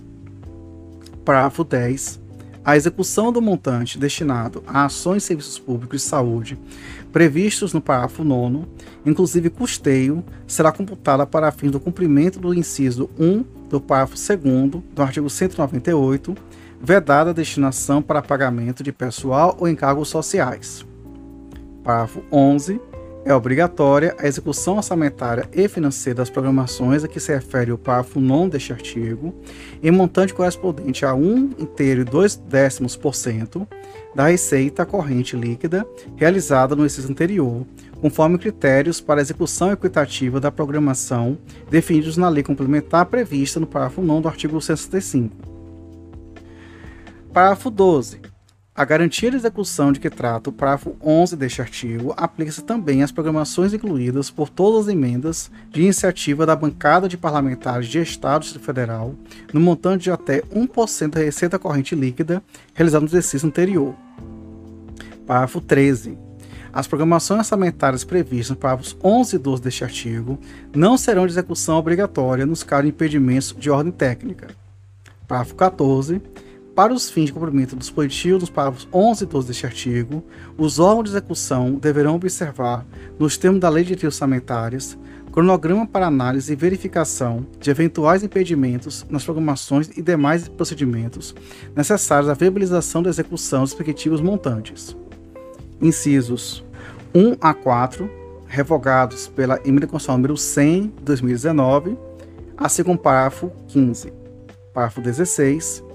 Parágrafo 1.24 1.62
10. 1.62 2.25
A 2.66 2.76
execução 2.76 3.30
do 3.30 3.40
montante 3.40 3.96
destinado 3.96 4.60
a 4.66 4.86
ações 4.86 5.22
e 5.22 5.26
serviços 5.26 5.56
públicos 5.56 6.02
de 6.02 6.08
saúde 6.08 6.58
previstos 7.12 7.72
no 7.72 7.80
parágrafo 7.80 8.24
9, 8.24 8.66
inclusive 9.06 9.50
custeio, 9.50 10.24
será 10.48 10.72
computada 10.72 11.24
para 11.24 11.52
fins 11.52 11.70
do 11.70 11.78
cumprimento 11.78 12.40
do 12.40 12.52
inciso 12.52 13.08
1 13.16 13.44
do 13.70 13.80
parágrafo 13.80 14.16
2 14.16 14.82
do 14.92 15.00
artigo 15.00 15.30
198 15.30 16.36
vedada 16.82 17.30
a 17.30 17.32
destinação 17.32 18.02
para 18.02 18.20
pagamento 18.20 18.82
de 18.82 18.90
pessoal 18.90 19.56
ou 19.60 19.68
encargos 19.68 20.08
sociais. 20.08 20.84
Parágrafo 21.84 22.20
11. 22.32 22.80
É 23.26 23.34
obrigatória 23.34 24.14
a 24.20 24.26
execução 24.28 24.76
orçamentária 24.76 25.48
e 25.52 25.66
financeira 25.66 26.18
das 26.18 26.30
programações 26.30 27.02
a 27.02 27.08
que 27.08 27.18
se 27.18 27.34
refere 27.34 27.72
o 27.72 27.76
parágrafo 27.76 28.20
9 28.20 28.50
deste 28.50 28.72
artigo, 28.72 29.34
em 29.82 29.90
montante 29.90 30.32
correspondente 30.32 31.04
a 31.04 31.12
1 31.12 31.54
inteiro 31.58 32.02
e 32.02 32.04
2 32.04 32.36
décimos 32.36 32.94
por 32.94 33.16
cento 33.16 33.66
da 34.14 34.28
receita 34.28 34.86
corrente 34.86 35.34
líquida 35.34 35.84
realizada 36.14 36.76
no 36.76 36.84
exercício 36.84 37.10
anterior, 37.10 37.66
conforme 38.00 38.38
critérios 38.38 39.00
para 39.00 39.20
execução 39.20 39.72
equitativa 39.72 40.38
da 40.38 40.52
programação 40.52 41.36
definidos 41.68 42.16
na 42.16 42.28
lei 42.28 42.44
complementar 42.44 43.06
prevista 43.06 43.58
no 43.58 43.66
parágrafo 43.66 44.02
9 44.02 44.22
do 44.22 44.28
artigo 44.28 44.60
65. 44.60 45.34
Parágrafo 47.32 47.70
12. 47.70 48.35
A 48.76 48.84
garantia 48.84 49.30
de 49.30 49.38
execução 49.38 49.90
de 49.90 49.98
que 49.98 50.10
trata 50.10 50.50
o 50.50 50.52
parágrafo 50.52 50.94
11 51.02 51.34
deste 51.34 51.62
artigo 51.62 52.12
aplica-se 52.14 52.62
também 52.62 53.02
às 53.02 53.10
programações 53.10 53.72
incluídas 53.72 54.30
por 54.30 54.50
todas 54.50 54.82
as 54.82 54.92
emendas 54.92 55.50
de 55.70 55.80
iniciativa 55.80 56.44
da 56.44 56.54
bancada 56.54 57.08
de 57.08 57.16
parlamentares 57.16 57.88
de 57.88 57.98
Estado 58.02 58.44
e 58.44 58.58
Federal 58.58 59.14
no 59.50 59.60
montante 59.60 60.04
de 60.04 60.10
até 60.10 60.42
1% 60.42 61.08
da 61.08 61.20
receita 61.20 61.58
corrente 61.58 61.94
líquida 61.94 62.42
realizada 62.74 63.00
no 63.00 63.08
exercício 63.08 63.48
anterior. 63.48 63.94
Parágrafo 65.26 65.62
13. 65.62 66.18
As 66.70 66.86
programações 66.86 67.38
orçamentárias 67.38 68.04
previstas 68.04 68.50
nos 68.50 68.58
parágrafos 68.58 68.94
11 69.02 69.36
e 69.36 69.38
12 69.38 69.62
deste 69.62 69.84
artigo 69.84 70.38
não 70.74 70.98
serão 70.98 71.24
de 71.26 71.32
execução 71.32 71.78
obrigatória 71.78 72.44
nos 72.44 72.62
casos 72.62 72.84
de 72.84 72.90
impedimentos 72.90 73.56
de 73.58 73.70
ordem 73.70 73.90
técnica. 73.90 74.48
Parágrafo 75.26 75.54
14 75.54 76.20
para 76.76 76.92
os 76.92 77.08
fins 77.08 77.24
de 77.24 77.32
cumprimento 77.32 77.74
dos 77.74 77.86
dispositivos 77.86 78.40
dos 78.40 78.50
parágrafos 78.50 78.86
11 78.92 79.24
e 79.24 79.26
12 79.26 79.48
deste 79.48 79.64
artigo, 79.64 80.22
os 80.58 80.78
órgãos 80.78 81.04
de 81.04 81.16
execução 81.16 81.72
deverão 81.72 82.16
observar, 82.16 82.84
nos 83.18 83.38
termos 83.38 83.60
da 83.60 83.70
Lei 83.70 83.82
de 83.82 83.94
Direitos 83.94 84.16
Orçamentárias, 84.16 84.98
cronograma 85.32 85.86
para 85.86 86.06
análise 86.06 86.52
e 86.52 86.56
verificação 86.56 87.46
de 87.58 87.70
eventuais 87.70 88.22
impedimentos 88.22 89.06
nas 89.08 89.24
programações 89.24 89.88
e 89.96 90.02
demais 90.02 90.48
procedimentos 90.48 91.34
necessários 91.74 92.28
à 92.28 92.34
viabilização 92.34 93.02
da 93.02 93.08
execução 93.08 93.62
dos 93.62 93.72
respectivos 93.72 94.20
montantes. 94.20 94.94
Incisos 95.80 96.62
1 97.14 97.36
a 97.40 97.54
4, 97.54 98.10
revogados 98.46 99.28
pela 99.28 99.58
Emenda 99.64 99.86
Constitucional 99.86 100.18
número 100.18 100.36
100 100.36 100.82
de 100.82 101.04
2019, 101.04 101.96
assim 102.54 102.84
como 102.84 102.98
parágrafo 102.98 103.50
15. 103.68 104.12
Parágrafo 104.74 105.00
16 105.00 105.85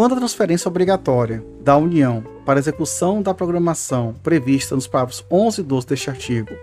quando 0.00 0.14
a 0.14 0.16
transferência 0.16 0.66
obrigatória 0.66 1.44
da 1.60 1.76
União 1.76 2.24
para 2.46 2.58
execução 2.58 3.20
da 3.20 3.34
programação 3.34 4.14
prevista 4.22 4.74
nos 4.74 4.86
parágrafos 4.86 5.22
11 5.30 5.60
e 5.60 5.64
12 5.64 5.86
deste 5.88 6.08
artigo 6.08 6.54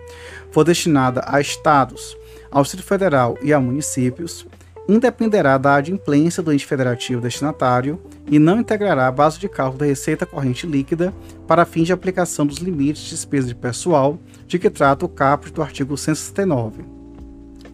for 0.49 0.63
destinada 0.63 1.21
a 1.23 1.39
estados, 1.39 2.17
ao 2.49 2.63
Distrito 2.63 2.87
Federal 2.87 3.37
e 3.43 3.53
a 3.53 3.59
municípios, 3.59 4.47
independerá 4.89 5.59
da 5.59 5.75
adimplência 5.75 6.41
do 6.41 6.51
ente 6.51 6.65
federativo 6.65 7.21
destinatário 7.21 8.01
e 8.25 8.39
não 8.39 8.59
integrará 8.59 9.05
a 9.05 9.11
base 9.11 9.37
de 9.37 9.47
cálculo 9.47 9.81
da 9.81 9.85
receita 9.85 10.25
corrente 10.25 10.65
líquida 10.65 11.13
para 11.45 11.63
fins 11.63 11.85
de 11.85 11.93
aplicação 11.93 12.43
dos 12.43 12.57
limites 12.57 13.03
de 13.03 13.11
despesa 13.11 13.49
de 13.49 13.53
pessoal 13.53 14.17
de 14.47 14.57
que 14.57 14.67
trata 14.67 15.05
o 15.05 15.09
caput 15.09 15.53
do 15.53 15.61
artigo 15.61 15.95
169. 15.95 16.83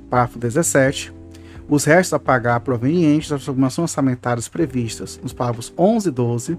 Parágrafo 0.10 0.38
17 0.38 1.22
os 1.70 1.86
restos 1.86 2.13
a 2.13 2.20
pagar 2.20 2.60
provenientes 2.60 3.29
das 3.29 3.39
transformações 3.39 3.91
orçamentárias 3.91 4.48
previstas 4.48 5.20
nos 5.22 5.34
parágrafos 5.34 5.72
11 5.77 6.10
e 6.10 6.12
12 6.12 6.58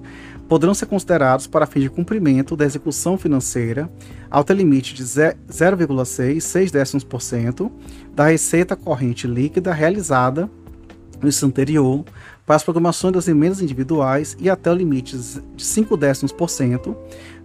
poderão 0.49 0.73
ser 0.75 0.87
considerados 0.87 1.47
para 1.47 1.67
fim 1.67 1.81
de 1.81 1.91
cumprimento 1.91 2.57
da 2.57 2.65
execução 2.65 3.19
financeira 3.19 3.91
ter 4.47 4.57
limite 4.57 4.95
de 4.95 5.05
0,6% 5.05 7.71
da 8.15 8.27
receita 8.27 8.75
corrente 8.75 9.27
líquida 9.27 9.71
realizada 9.73 10.49
no 11.23 11.29
ano 11.29 11.45
anterior 11.45 12.05
para 12.45 12.57
as 12.57 12.63
programações 12.63 13.15
das 13.15 13.27
emendas 13.29 13.63
individuais 13.63 14.37
e 14.39 14.51
até 14.51 14.71
o 14.71 14.75
limite 14.75 15.17
de 15.17 15.65
5 15.65 15.97
décimos% 15.97 16.95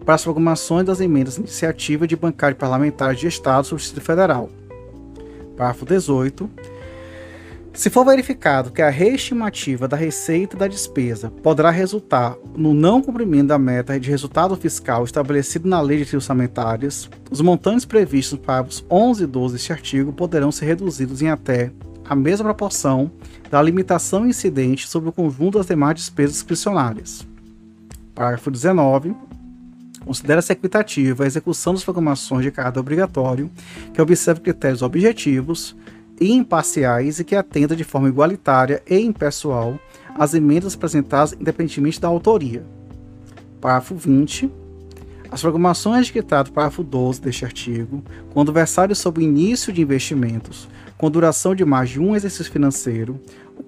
para 0.03 0.15
as 0.15 0.23
programações 0.23 0.85
das 0.85 0.99
emendas 0.99 1.35
de 1.35 1.41
iniciativa 1.41 2.07
de 2.07 2.15
bancário 2.15 2.57
parlamentar 2.57 3.13
de 3.15 3.27
Estado 3.27 3.65
sobre 3.65 3.81
o 3.81 3.83
Distrito 3.83 4.05
Federal. 4.05 4.49
Parágrafo 5.55 5.85
18 5.85 6.49
se 7.73 7.89
for 7.89 8.03
verificado 8.03 8.71
que 8.71 8.81
a 8.81 8.89
reestimativa 8.89 9.87
da 9.87 9.95
receita 9.95 10.57
da 10.57 10.67
despesa 10.67 11.29
poderá 11.43 11.69
resultar 11.69 12.35
no 12.55 12.73
não 12.73 13.01
cumprimento 13.01 13.47
da 13.47 13.59
meta 13.59 13.99
de 13.99 14.09
resultado 14.09 14.55
fiscal 14.55 15.03
estabelecido 15.03 15.67
na 15.67 15.79
Lei 15.79 16.03
de 16.03 16.15
Orçamentárias, 16.15 17.09
os 17.29 17.41
montantes 17.41 17.85
previstos 17.85 18.37
nos 18.37 18.45
parágrafos 18.45 18.85
11 18.89 19.23
e 19.23 19.27
12 19.27 19.53
deste 19.53 19.71
artigo 19.71 20.11
poderão 20.11 20.51
ser 20.51 20.65
reduzidos 20.65 21.21
em 21.21 21.29
até 21.29 21.71
a 22.03 22.15
mesma 22.15 22.45
proporção 22.45 23.11
da 23.51 23.61
limitação 23.61 24.27
incidente 24.27 24.87
sobre 24.87 25.09
o 25.09 25.13
conjunto 25.13 25.59
das 25.59 25.67
demais 25.67 25.95
despesas 25.95 26.33
discricionárias. 26.33 27.25
Parágrafo 28.15 28.49
19. 28.49 29.15
Considera-se 30.03 30.51
equitativa 30.51 31.23
a 31.23 31.27
execução 31.27 31.73
das 31.73 31.83
programações 31.83 32.43
de 32.43 32.51
caráter 32.51 32.79
obrigatório 32.79 33.49
que 33.93 34.01
observe 34.01 34.41
critérios 34.41 34.81
objetivos, 34.81 35.75
e 35.75 35.98
imparciais 36.19 37.19
e 37.19 37.23
que 37.23 37.35
atenda 37.35 37.75
de 37.75 37.83
forma 37.83 38.07
igualitária 38.07 38.81
e 38.89 38.99
impessoal 38.99 39.79
às 40.17 40.33
emendas 40.33 40.75
apresentadas 40.75 41.33
independentemente 41.33 41.99
da 41.99 42.07
autoria. 42.07 42.63
Parágrafo 43.61 43.95
20. 43.95 44.51
As 45.31 45.41
programações 45.41 46.07
de 46.07 46.13
que 46.13 46.23
trata 46.23 46.49
o 46.49 46.53
parágrafo 46.53 46.83
12 46.83 47.21
deste 47.21 47.45
artigo, 47.45 48.03
quando 48.33 48.51
versário 48.51 48.95
sobre 48.95 49.21
o 49.21 49.27
início 49.27 49.71
de 49.71 49.81
investimentos 49.81 50.67
com 50.97 51.09
duração 51.09 51.55
de 51.55 51.63
mais 51.63 51.89
de 51.89 51.99
um 51.99 52.15
exercício 52.15 52.51
financeiro, 52.51 53.19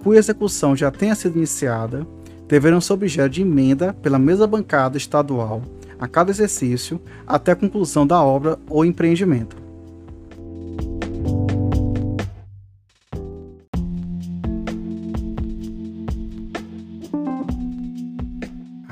cuja 0.04 0.20
execução 0.20 0.76
já 0.76 0.92
tenha 0.92 1.16
sido 1.16 1.38
iniciada, 1.38 2.06
deverão 2.48 2.82
ser 2.82 2.92
objeto 2.94 3.30
de 3.30 3.42
emenda 3.42 3.94
pela 3.94 4.20
mesa 4.20 4.46
bancada 4.46 4.98
estadual 4.98 5.62
a 5.98 6.08
cada 6.08 6.32
exercício 6.32 7.00
até 7.26 7.54
a 7.54 7.56
conclusão 7.56 8.06
da 8.06 8.22
obra 8.22 8.60
ou 8.68 8.84
empreendimento. 8.84 9.56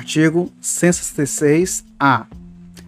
Artigo 0.10 0.52
166-A. 0.60 2.26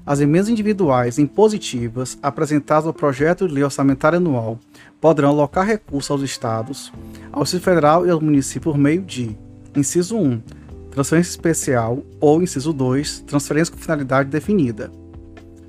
As 0.03 0.19
emendas 0.19 0.49
individuais 0.49 1.19
impositivas 1.19 2.17
apresentadas 2.19 2.87
ao 2.87 2.95
projeto 2.95 3.47
de 3.47 3.53
lei 3.53 3.63
orçamentária 3.63 4.17
anual 4.17 4.57
poderão 4.99 5.29
alocar 5.29 5.63
recursos 5.63 6.09
aos 6.09 6.23
estados, 6.23 6.91
ao 7.31 7.43
Distrito 7.43 7.61
Federal 7.61 8.07
e 8.07 8.09
aos 8.09 8.23
municípios 8.23 8.73
por 8.73 8.75
meio 8.75 9.03
de: 9.03 9.37
inciso 9.75 10.17
1, 10.17 10.41
transferência 10.89 11.29
especial 11.29 12.01
ou 12.19 12.41
inciso 12.41 12.73
2, 12.73 13.19
transferência 13.19 13.71
com 13.71 13.79
finalidade 13.79 14.27
definida. 14.27 14.91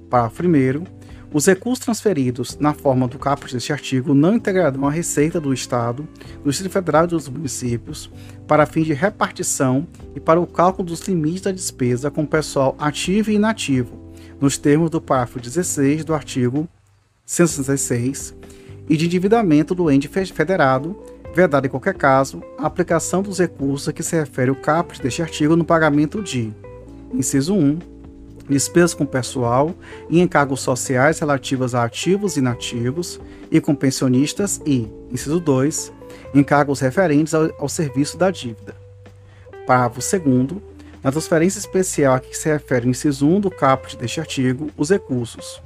Parágrafo 0.08 0.42
1 0.42 0.84
os 1.32 1.46
recursos 1.46 1.84
transferidos 1.84 2.58
na 2.58 2.74
forma 2.74 3.08
do 3.08 3.18
caput 3.18 3.52
deste 3.52 3.72
artigo 3.72 4.12
não 4.12 4.34
integrarão 4.34 4.86
a 4.86 4.90
receita 4.90 5.40
do 5.40 5.52
Estado, 5.54 6.06
do 6.44 6.50
Distrito 6.50 6.72
Federal 6.72 7.04
e 7.04 7.08
dos 7.08 7.28
municípios 7.28 8.10
para 8.46 8.66
fim 8.66 8.82
de 8.82 8.92
repartição 8.92 9.86
e 10.14 10.20
para 10.20 10.40
o 10.40 10.46
cálculo 10.46 10.88
dos 10.88 11.00
limites 11.08 11.42
da 11.42 11.52
despesa 11.52 12.10
com 12.10 12.26
pessoal 12.26 12.76
ativo 12.78 13.30
e 13.30 13.34
inativo, 13.34 14.12
nos 14.38 14.58
termos 14.58 14.90
do 14.90 15.00
parágrafo 15.00 15.40
16 15.40 16.04
do 16.04 16.14
artigo 16.14 16.68
166, 17.24 18.34
e 18.88 18.96
de 18.96 19.06
endividamento 19.06 19.74
do 19.74 19.90
ente 19.90 20.08
federado, 20.08 21.00
vedado 21.34 21.66
em 21.66 21.70
qualquer 21.70 21.94
caso 21.94 22.42
a 22.58 22.66
aplicação 22.66 23.22
dos 23.22 23.38
recursos 23.38 23.88
a 23.88 23.92
que 23.92 24.02
se 24.02 24.16
refere 24.16 24.50
o 24.50 24.56
caput 24.56 25.00
deste 25.00 25.22
artigo 25.22 25.56
no 25.56 25.64
pagamento 25.64 26.22
de, 26.22 26.52
inciso 27.14 27.54
1, 27.54 27.78
despesas 28.48 28.94
com 28.94 29.06
pessoal 29.06 29.74
e 30.08 30.20
encargos 30.20 30.60
sociais 30.60 31.18
relativas 31.18 31.74
a 31.74 31.84
ativos 31.84 32.36
e 32.36 32.40
inativos 32.40 33.20
e 33.50 33.60
com 33.60 33.74
pensionistas 33.74 34.60
e, 34.66 34.88
inciso 35.10 35.40
2, 35.40 35.92
encargos 36.34 36.80
referentes 36.80 37.34
ao, 37.34 37.50
ao 37.58 37.68
serviço 37.68 38.16
da 38.16 38.30
dívida. 38.30 38.74
Parágrafo 39.66 40.00
2 40.00 40.72
na 41.02 41.10
transferência 41.10 41.58
especial 41.58 42.14
a 42.14 42.20
que 42.20 42.36
se 42.36 42.48
refere 42.48 42.86
o 42.86 42.90
inciso 42.90 43.26
1 43.26 43.40
do 43.40 43.50
caput 43.50 43.96
deste 43.96 44.20
artigo, 44.20 44.70
os 44.76 44.90
recursos. 44.90 45.60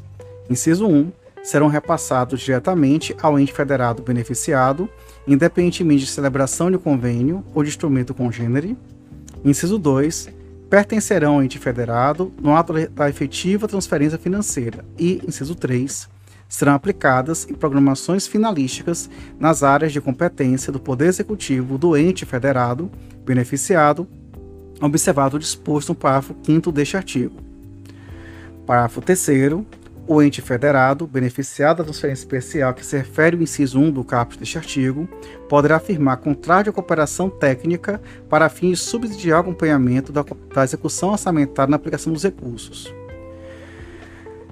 Inciso 0.49 0.87
1 0.87 1.12
serão 1.43 1.69
repassados 1.69 2.41
diretamente 2.41 3.15
ao 3.21 3.39
ente 3.39 3.53
federado 3.53 4.03
beneficiado, 4.03 4.89
independentemente 5.29 6.05
de 6.05 6.11
celebração 6.11 6.71
de 6.71 6.79
convênio 6.79 7.45
ou 7.55 7.62
de 7.62 7.69
instrumento 7.69 8.15
congênere. 8.15 8.77
Inciso 9.45 9.79
2 9.79 10.31
pertencerão 10.68 11.35
ao 11.35 11.42
ente 11.42 11.59
federado 11.59 12.33
no 12.40 12.55
ato 12.55 12.72
da 12.90 13.09
efetiva 13.09 13.68
transferência 13.68 14.18
financeira 14.18 14.85
e, 14.98 15.22
inciso 15.26 15.55
3, 15.55 16.09
serão 16.48 16.74
aplicadas 16.74 17.46
em 17.48 17.55
programações 17.55 18.26
finalísticas 18.26 19.11
nas 19.38 19.62
áreas 19.62 19.92
de 19.92 20.00
competência 20.00 20.72
do 20.72 20.81
Poder 20.81 21.07
Executivo 21.07 21.79
do 21.79 21.96
ente 21.96 22.24
federado 22.24 22.90
beneficiado, 23.24 24.07
observado 24.81 25.37
o 25.37 25.40
disposto 25.40 25.90
no 25.90 25.94
parágrafo 25.94 26.37
5 26.42 26.70
deste 26.70 26.96
artigo. 26.96 27.35
Parágrafo 28.64 29.00
3 29.00 29.18
o 30.09 30.23
ente 30.23 30.40
federado, 30.40 31.07
beneficiado 31.07 31.79
da 31.79 31.85
transferência 31.85 32.23
especial 32.23 32.73
que 32.75 32.85
se 32.85 32.97
refere 32.97 33.37
ao 33.37 33.42
inciso 33.42 33.79
1 33.79 33.90
do 33.90 34.05
caput 34.05 34.38
deste 34.38 34.57
artigo, 34.57 35.09
poderá 35.49 35.77
afirmar 35.77 36.19
contrato 36.19 36.66
de 36.66 36.73
cooperação 36.73 37.29
técnica 37.29 38.01
para 38.29 38.49
fins 38.49 38.79
de 38.79 38.85
subsidiar 38.85 39.38
o 39.38 39.40
acompanhamento 39.40 40.12
da, 40.12 40.25
da 40.55 40.64
execução 40.64 41.11
orçamentária 41.11 41.71
na 41.71 41.77
aplicação 41.77 42.12
dos 42.12 42.23
recursos. 42.23 42.95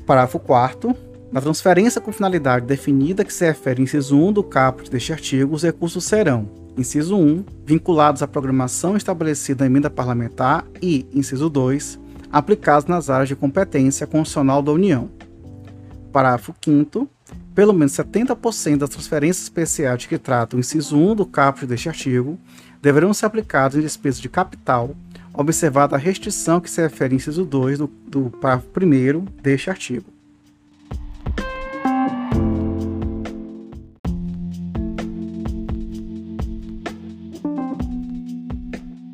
Parágrafo 0.07 0.38
4 0.38 0.95
na 1.35 1.40
transferência 1.40 2.01
com 2.01 2.12
finalidade 2.12 2.64
definida 2.64 3.25
que 3.25 3.35
se 3.35 3.45
refere 3.45 3.81
ao 3.81 3.85
inciso 3.85 4.17
1 4.17 4.35
do 4.35 4.45
caput 4.45 4.88
deste 4.88 5.12
artigo, 5.12 5.53
os 5.53 5.64
recursos 5.64 6.05
serão, 6.05 6.49
inciso 6.79 7.17
1, 7.17 7.45
vinculados 7.67 8.23
à 8.23 8.29
programação 8.29 8.97
estabelecida 8.97 9.64
na 9.64 9.67
emenda 9.67 9.90
parlamentar 9.90 10.64
e, 10.81 11.05
inciso 11.12 11.51
2, 11.51 11.99
aplicados 12.31 12.87
nas 12.87 13.11
áreas 13.11 13.29
de 13.29 13.35
competência 13.35 14.07
constitucional 14.07 14.62
da 14.62 14.71
União. 14.71 15.11
Parágrafo 16.14 16.55
5 16.64 17.11
pelo 17.57 17.72
menos 17.72 17.92
70% 17.92 18.79
das 18.79 18.90
transferências 18.90 19.42
especiais 19.42 20.03
de 20.03 20.07
que 20.09 20.16
trata 20.16 20.55
o 20.55 20.61
inciso 20.61 20.96
1 20.96 21.16
do 21.16 21.27
caput 21.27 21.66
deste 21.66 21.88
artigo 21.88 22.38
deverão 22.81 23.12
ser 23.12 23.27
aplicadas 23.27 23.77
em 23.77 23.81
despesas 23.81 24.20
de 24.20 24.29
capital, 24.29 24.94
observada 25.33 25.96
a 25.96 25.98
restrição 25.98 26.61
que 26.61 26.70
se 26.70 26.81
refere 26.81 27.14
ao 27.14 27.16
inciso 27.16 27.44
2 27.44 27.79
do, 27.79 27.88
do 28.07 28.31
parágrafo 28.31 28.68
1 28.81 29.24
deste 29.42 29.70
artigo. 29.70 30.07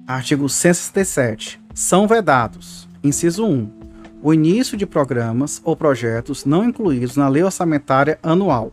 Artigo 0.06 0.50
167. 0.50 1.58
São 1.72 2.06
vedados. 2.06 2.86
Inciso 3.02 3.46
1 3.46 3.79
o 4.22 4.34
início 4.34 4.76
de 4.76 4.86
programas 4.86 5.60
ou 5.64 5.74
projetos 5.74 6.44
não 6.44 6.64
incluídos 6.64 7.16
na 7.16 7.28
lei 7.28 7.42
orçamentária 7.42 8.18
anual. 8.22 8.72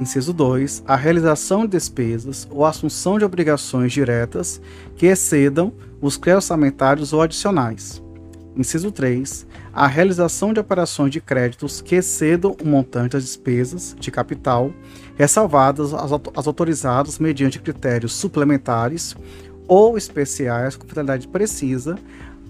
Inciso 0.00 0.32
2. 0.32 0.84
A 0.86 0.94
realização 0.94 1.62
de 1.62 1.72
despesas 1.72 2.46
ou 2.50 2.64
assunção 2.64 3.18
de 3.18 3.24
obrigações 3.24 3.92
diretas 3.92 4.60
que 4.96 5.06
excedam 5.06 5.72
os 6.00 6.16
créditos 6.16 6.44
orçamentários 6.44 7.12
ou 7.12 7.20
adicionais. 7.20 8.00
Inciso 8.56 8.92
3. 8.92 9.46
A 9.72 9.88
realização 9.88 10.52
de 10.52 10.60
operações 10.60 11.10
de 11.10 11.20
créditos 11.20 11.80
que 11.80 11.96
excedam 11.96 12.56
o 12.62 12.66
montante 12.66 13.12
das 13.12 13.24
despesas 13.24 13.96
de 13.98 14.10
capital, 14.10 14.72
ressalvadas 15.16 15.92
as 15.92 16.46
autorizadas 16.46 17.18
mediante 17.18 17.60
critérios 17.60 18.12
suplementares 18.12 19.16
ou 19.66 19.96
especiais 19.96 20.76
com 20.76 20.86
finalidade 20.86 21.28
precisa, 21.28 21.96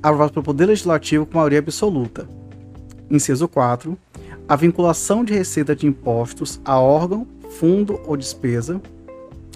aprovado 0.02 0.32
pelo 0.32 0.44
Poder 0.44 0.66
Legislativo 0.66 1.26
com 1.26 1.38
maioria 1.38 1.58
absoluta. 1.58 2.28
Inciso 3.10 3.48
4. 3.48 3.96
A 4.48 4.56
vinculação 4.56 5.24
de 5.24 5.32
receita 5.32 5.76
de 5.76 5.86
impostos 5.86 6.60
a 6.64 6.78
órgão, 6.78 7.26
fundo 7.58 8.00
ou 8.06 8.16
despesa, 8.16 8.80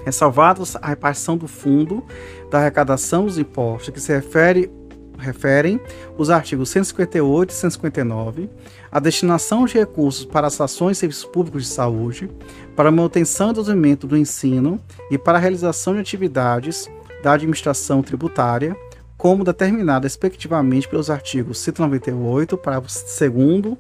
ressalvados 0.05 0.77
a 0.77 0.89
repartição 0.89 1.37
do 1.37 1.49
fundo 1.49 2.05
da 2.51 2.59
arrecadação 2.59 3.25
dos 3.25 3.39
impostos 3.39 3.93
que 3.93 4.01
se 4.01 4.13
refere, 4.13 4.71
referem 5.19 5.81
os 6.19 6.31
artigos 6.31 6.69
158 6.71 7.51
e 7.51 7.55
159, 7.55 8.51
a 8.91 9.01
destinação 9.01 9.65
de 9.65 9.75
recursos 9.75 10.25
para 10.25 10.47
as 10.47 10.61
ações 10.61 10.97
e 10.97 11.01
serviços 11.01 11.25
públicos 11.25 11.63
de 11.63 11.69
saúde, 11.69 12.31
para 12.77 12.89
a 12.89 12.93
manutenção 12.93 13.51
e 13.51 13.55
desenvolvimento 13.55 14.07
do 14.07 14.17
ensino 14.17 14.81
e 15.11 15.17
para 15.17 15.39
a 15.39 15.41
realização 15.41 15.95
de 15.95 16.01
atividades 16.01 16.91
da 17.23 17.33
administração 17.33 18.03
tributária, 18.03 18.77
como 19.25 19.43
determinada 19.43 20.05
respectivamente 20.05 20.87
pelos 20.87 21.09
artigos 21.09 21.59
198, 21.61 22.59
parágrafo 22.59 22.95
2 23.19 23.79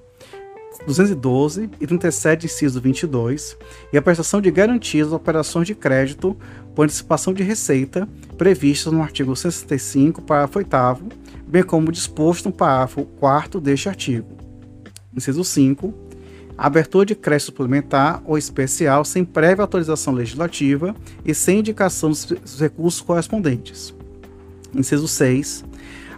212 0.86 1.68
e 1.78 1.86
37, 1.86 2.46
inciso 2.46 2.80
22, 2.80 3.54
e 3.92 3.98
a 3.98 4.00
prestação 4.00 4.40
de 4.40 4.50
garantias 4.50 5.08
às 5.08 5.12
operações 5.12 5.66
de 5.66 5.74
crédito 5.74 6.34
por 6.74 6.84
antecipação 6.86 7.34
de 7.34 7.42
receita 7.42 8.08
previstas 8.38 8.90
no 8.90 9.02
artigo 9.02 9.36
165, 9.36 10.22
parágrafo 10.22 10.60
8 10.60 11.14
bem 11.46 11.62
como 11.62 11.92
disposto 11.92 12.46
no 12.46 12.52
parágrafo 12.52 13.04
4 13.20 13.60
deste 13.60 13.86
artigo. 13.86 14.38
Inciso 15.14 15.44
5. 15.44 15.92
Abertura 16.56 17.04
de 17.04 17.14
crédito 17.14 17.48
suplementar 17.48 18.22
ou 18.24 18.38
especial 18.38 19.04
sem 19.04 19.26
prévia 19.26 19.60
autorização 19.60 20.14
legislativa 20.14 20.96
e 21.22 21.34
sem 21.34 21.58
indicação 21.58 22.08
dos 22.08 22.58
recursos 22.58 23.02
correspondentes. 23.02 23.94
Inciso 24.74 25.06
6. 25.06 25.64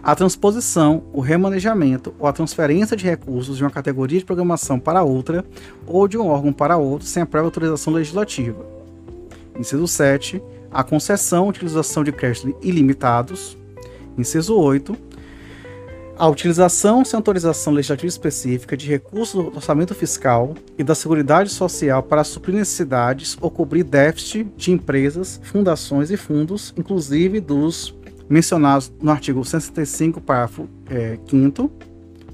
A 0.01 0.15
transposição, 0.15 1.03
o 1.11 1.19
remanejamento 1.19 2.13
ou 2.17 2.27
a 2.27 2.33
transferência 2.33 2.95
de 2.95 3.05
recursos 3.05 3.57
de 3.57 3.63
uma 3.63 3.69
categoria 3.69 4.19
de 4.19 4.25
programação 4.25 4.79
para 4.79 5.03
outra 5.03 5.43
ou 5.85 6.07
de 6.07 6.17
um 6.17 6.27
órgão 6.27 6.53
para 6.53 6.77
outro 6.77 7.07
sem 7.07 7.23
a 7.23 7.25
prévia 7.25 7.47
autorização 7.47 7.93
legislativa. 7.93 8.65
Inciso 9.59 9.87
7. 9.87 10.41
A 10.71 10.83
concessão, 10.83 11.47
utilização 11.47 12.03
de 12.03 12.11
créditos 12.11 12.53
ilimitados. 12.61 13.57
Inciso 14.17 14.55
8. 14.55 14.95
A 16.17 16.27
utilização 16.27 17.05
sem 17.05 17.15
autorização 17.15 17.73
legislativa 17.73 18.07
específica 18.07 18.75
de 18.75 18.87
recursos 18.87 19.35
do 19.35 19.55
orçamento 19.55 19.93
fiscal 19.93 20.55
e 20.77 20.83
da 20.83 20.95
Seguridade 20.95 21.49
Social 21.49 22.01
para 22.01 22.23
suprir 22.23 22.55
necessidades 22.55 23.37
ou 23.39 23.51
cobrir 23.51 23.83
déficit 23.83 24.47
de 24.57 24.71
empresas, 24.71 25.39
fundações 25.43 26.09
e 26.09 26.17
fundos, 26.17 26.73
inclusive 26.75 27.39
dos 27.39 27.96
mencionados 28.29 28.91
no 29.01 29.11
artigo 29.11 29.43
165, 29.43 30.21
parágrafo 30.21 30.67
é, 30.89 31.17
5 31.27 31.71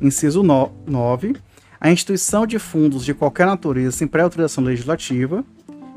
inciso 0.01 0.43
9, 0.43 1.35
a 1.79 1.91
instituição 1.91 2.45
de 2.45 2.59
fundos 2.59 3.05
de 3.05 3.13
qualquer 3.13 3.45
natureza 3.45 3.91
sem 3.91 4.07
pré-autorização 4.07 4.63
legislativa, 4.63 5.43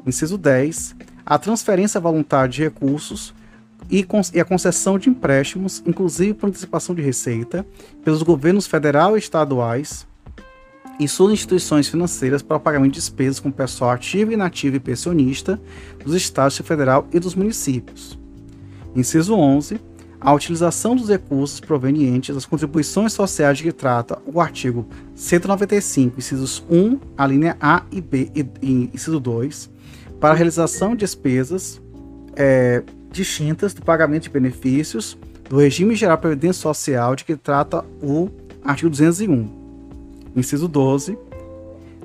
inciso 0.06 0.38
10, 0.38 0.94
a 1.24 1.38
transferência 1.38 2.00
voluntária 2.00 2.48
de 2.48 2.62
recursos 2.62 3.34
e, 3.90 4.06
e 4.32 4.40
a 4.40 4.44
concessão 4.44 4.98
de 4.98 5.08
empréstimos, 5.08 5.82
inclusive 5.86 6.34
por 6.34 6.48
antecipação 6.48 6.94
de 6.94 7.02
receita, 7.02 7.66
pelos 8.04 8.22
governos 8.22 8.66
federal 8.66 9.16
e 9.16 9.18
estaduais 9.18 10.06
e 10.98 11.06
suas 11.06 11.32
instituições 11.32 11.88
financeiras 11.88 12.42
para 12.42 12.56
o 12.56 12.60
pagamento 12.60 12.92
de 12.92 13.00
despesas 13.00 13.38
com 13.38 13.50
pessoal 13.50 13.90
ativo, 13.90 14.32
inativo 14.32 14.76
e 14.76 14.80
pensionista 14.80 15.60
dos 16.02 16.14
estados 16.14 16.56
federal 16.58 17.06
e 17.12 17.20
dos 17.20 17.34
municípios. 17.34 18.18
Inciso 18.96 19.34
11. 19.34 19.78
A 20.18 20.32
utilização 20.32 20.96
dos 20.96 21.10
recursos 21.10 21.60
provenientes 21.60 22.34
das 22.34 22.46
contribuições 22.46 23.12
sociais 23.12 23.58
de 23.58 23.64
que 23.64 23.72
trata 23.72 24.18
o 24.26 24.40
artigo 24.40 24.86
195, 25.14 26.18
incisos 26.18 26.64
1, 26.70 26.98
a 27.16 27.26
linha 27.26 27.56
A 27.60 27.82
e 27.92 28.00
B, 28.00 28.30
e, 28.34 28.44
e 28.62 28.90
inciso 28.94 29.20
2, 29.20 29.70
para 30.18 30.30
a 30.30 30.34
realização 30.34 30.92
de 30.92 31.00
despesas 31.00 31.80
é, 32.34 32.82
distintas 33.12 33.74
do 33.74 33.82
pagamento 33.82 34.24
de 34.24 34.30
benefícios 34.30 35.18
do 35.48 35.58
regime 35.58 35.94
geral 35.94 36.16
de 36.16 36.22
previdência 36.22 36.62
social 36.62 37.14
de 37.14 37.24
que 37.24 37.36
trata 37.36 37.84
o 38.02 38.30
artigo 38.64 38.88
201. 38.88 39.48
Inciso 40.34 40.66
12. 40.66 41.16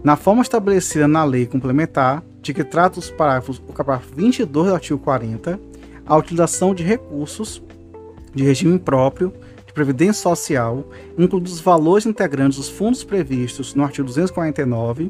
Na 0.03 0.15
forma 0.15 0.41
estabelecida 0.41 1.07
na 1.07 1.23
lei 1.23 1.45
complementar 1.45 2.23
de 2.41 2.53
que 2.53 2.63
trata 2.63 2.99
os 2.99 3.09
parágrafos, 3.09 3.57
o 3.59 3.73
parágrafo 3.73 4.13
22 4.15 4.67
do 4.67 4.73
artigo 4.73 4.99
40, 4.99 5.70
a 6.05 6.15
utilização 6.17 6.73
de 6.73 6.83
recursos 6.83 7.61
de 8.33 8.43
regime 8.43 8.79
próprio 8.79 9.33
de 9.71 9.73
previdência 9.73 10.21
social, 10.21 10.85
incluindo 11.17 11.49
os 11.49 11.61
valores 11.61 12.05
integrantes 12.05 12.57
dos 12.57 12.67
fundos 12.67 13.05
previstos 13.05 13.73
no 13.73 13.83
artigo 13.83 14.05
249, 14.05 15.09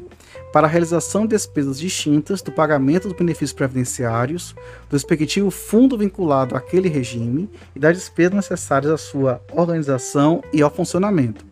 para 0.52 0.68
a 0.68 0.70
realização 0.70 1.22
de 1.22 1.30
despesas 1.30 1.80
distintas 1.80 2.40
do 2.40 2.52
pagamento 2.52 3.08
dos 3.08 3.16
benefícios 3.16 3.52
previdenciários, 3.52 4.54
do 4.88 4.92
respectivo 4.92 5.50
fundo 5.50 5.98
vinculado 5.98 6.54
àquele 6.54 6.88
regime 6.88 7.50
e 7.74 7.80
das 7.80 7.96
despesas 7.96 8.34
necessárias 8.34 8.92
à 8.92 8.96
sua 8.96 9.42
organização 9.52 10.42
e 10.52 10.62
ao 10.62 10.70
funcionamento. 10.70 11.44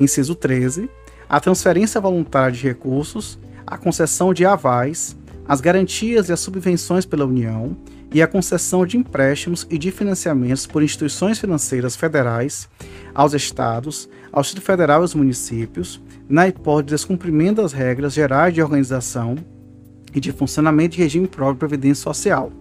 Inciso 0.00 0.34
13. 0.34 0.88
A 1.28 1.38
transferência 1.38 2.00
voluntária 2.00 2.52
de 2.52 2.62
recursos, 2.62 3.38
a 3.66 3.76
concessão 3.76 4.32
de 4.32 4.46
avais, 4.46 5.14
as 5.46 5.60
garantias 5.60 6.30
e 6.30 6.32
as 6.32 6.40
subvenções 6.40 7.04
pela 7.04 7.26
União 7.26 7.76
e 8.12 8.20
a 8.20 8.26
concessão 8.26 8.84
de 8.84 8.96
empréstimos 8.96 9.66
e 9.70 9.78
de 9.78 9.90
financiamentos 9.90 10.66
por 10.66 10.82
instituições 10.82 11.38
financeiras 11.38 11.94
federais 11.94 12.68
aos 13.14 13.34
estados, 13.34 14.08
ao 14.32 14.42
Distrito 14.42 14.64
Federal 14.64 15.00
e 15.00 15.02
aos 15.02 15.14
municípios, 15.14 16.02
na 16.28 16.48
hipótese 16.48 16.86
de 16.86 16.94
descumprimento 16.94 17.62
das 17.62 17.72
regras 17.72 18.12
gerais 18.12 18.52
de 18.52 18.62
organização 18.62 19.36
e 20.14 20.20
de 20.20 20.32
funcionamento 20.32 20.96
de 20.96 21.02
regime 21.02 21.28
próprio 21.28 21.54
de 21.54 21.58
previdência 21.60 22.02
social. 22.02 22.52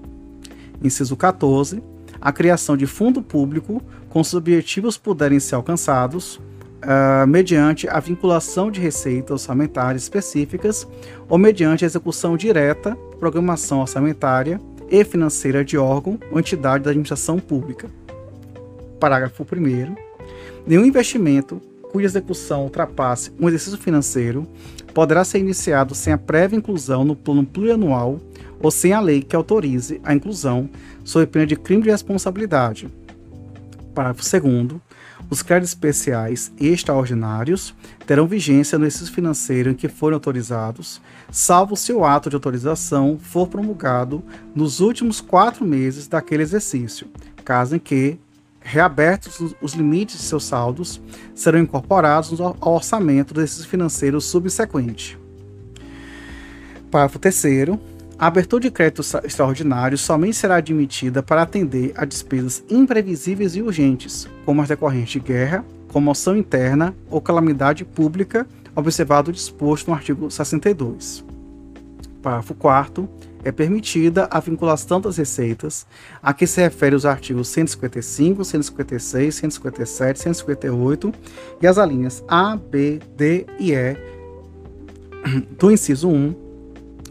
Inciso 0.84 1.16
14. 1.16 1.82
A 2.22 2.32
criação 2.32 2.76
de 2.78 2.86
fundo 2.86 3.22
público 3.22 3.82
com 4.10 4.20
os 4.20 4.34
objetivos 4.34 4.98
puderem 4.98 5.40
ser 5.40 5.56
alcançados 5.56 6.36
uh, 6.36 7.26
mediante 7.28 7.88
a 7.88 8.00
vinculação 8.00 8.70
de 8.70 8.80
receitas 8.80 9.32
orçamentárias 9.32 10.04
específicas 10.04 10.88
ou 11.28 11.38
mediante 11.38 11.86
a 11.86 11.88
execução 11.88 12.36
direta, 12.36 12.96
programação 13.20 13.80
orçamentária 13.80 14.60
e 14.90 15.04
financeira 15.04 15.64
de 15.64 15.78
órgão 15.78 16.20
ou 16.32 16.40
entidade 16.40 16.84
da 16.84 16.90
administração 16.90 17.40
pública. 17.40 17.90
Parágrafo 19.00 19.44
1. 19.44 19.96
Nenhum 20.66 20.86
investimento 20.86 21.62
cuja 21.92 22.06
execução 22.06 22.64
ultrapasse 22.64 23.32
um 23.40 23.48
exercício 23.48 23.78
financeiro 23.78 24.48
poderá 24.94 25.24
ser 25.24 25.40
iniciado 25.40 25.96
sem 25.96 26.14
a 26.14 26.18
prévia 26.18 26.58
inclusão 26.58 27.04
no 27.04 27.16
plano 27.16 27.46
plurianual 27.46 28.20
ou 28.62 28.70
sem 28.70 28.94
a 28.94 29.00
lei 29.00 29.22
que 29.22 29.36
autorize 29.36 30.00
a 30.04 30.14
inclusão 30.14 30.70
sob 31.04 31.26
pena 31.28 31.48
de 31.48 31.56
crime 31.56 31.84
de 31.84 31.90
responsabilidade. 31.90 32.90
Parágrafo 33.94 34.22
2. 34.40 34.82
Os 35.30 35.44
créditos 35.44 35.70
especiais 35.70 36.52
e 36.60 36.68
extraordinários 36.68 37.76
terão 38.08 38.26
vigência 38.26 38.80
no 38.80 38.86
exercício 38.86 39.14
financeiro 39.14 39.70
em 39.70 39.76
que 39.76 39.88
forem 39.88 40.16
autorizados, 40.16 41.00
salvo 41.32 41.76
se 41.76 41.94
o 41.94 42.04
ato 42.04 42.30
de 42.30 42.36
autorização 42.36 43.20
for 43.20 43.48
promulgado 43.48 44.24
nos 44.56 44.80
últimos 44.80 45.22
quatro 45.22 45.64
meses 45.64 46.08
daquele 46.08 46.42
exercício, 46.42 47.08
caso 47.46 47.76
em 47.76 47.80
que 47.80 48.18
reabertos 48.60 49.54
os 49.62 49.74
limites 49.74 50.18
de 50.18 50.24
seus 50.24 50.46
saldos, 50.46 51.00
serão 51.36 51.60
incorporados 51.60 52.40
ao 52.42 52.74
orçamento 52.74 53.34
do 53.34 53.40
exercício 53.40 53.70
financeiro 53.70 54.20
subsequente. 54.20 55.18
Parágrafo 56.90 57.20
3 57.20 57.36
a 58.20 58.28
abertura 58.28 58.64
de 58.64 58.70
crédito 58.70 59.02
extraordinário 59.24 59.98
somente 59.98 60.36
será 60.36 60.58
admitida 60.58 61.24
para 61.24 61.44
atender 61.44 61.94
a 61.96 62.04
despesas 62.04 62.62
imprevisíveis 62.70 63.56
e 63.56 63.62
urgentes, 63.62 64.28
como 64.44 64.62
as 64.62 64.68
decorrentes 64.68 65.14
de 65.14 65.20
guerra, 65.22 65.64
comoção 65.88 66.36
interna 66.36 66.94
ou 67.10 67.22
calamidade 67.22 67.86
pública, 67.86 68.46
observado 68.76 69.30
o 69.30 69.34
disposto 69.34 69.88
no 69.88 69.94
artigo 69.94 70.30
62. 70.30 71.24
Parágrafo 72.22 72.54
4 72.56 73.10
é 73.42 73.54
permitida 73.54 74.28
a 74.30 74.42
vinculação 74.42 75.00
das 75.00 75.16
receitas 75.16 75.88
a 76.22 76.34
que 76.34 76.46
se 76.46 76.60
refere 76.60 76.96
os 76.96 77.06
artigos 77.06 77.48
155, 77.48 78.44
156, 78.44 79.36
157, 79.36 80.20
158 80.20 81.14
e 81.62 81.68
as 81.68 81.78
alíneas 81.78 82.22
A, 82.28 82.58
B, 82.58 83.00
D 83.16 83.46
e 83.58 83.72
E 83.72 83.96
do 85.58 85.72
inciso 85.72 86.10
1 86.10 86.49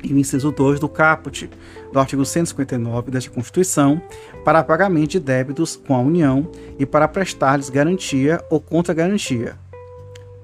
e 0.03 0.13
o 0.13 0.19
inciso 0.19 0.51
2 0.51 0.81
do 0.81 0.89
caput 0.89 1.51
do 1.93 1.99
artigo 1.99 2.25
159 2.25 3.11
desta 3.11 3.31
Constituição 3.31 4.01
para 4.45 4.63
pagamento 4.63 5.13
de 5.13 5.21
débitos 5.21 5.77
com 5.77 5.95
a 5.95 6.01
União 6.01 6.51
e 6.79 6.87
para 6.87 7.09
prestar-lhes 7.09 7.71
garantia 7.71 8.43
ou 8.51 8.61
contra-garantia. 8.61 9.57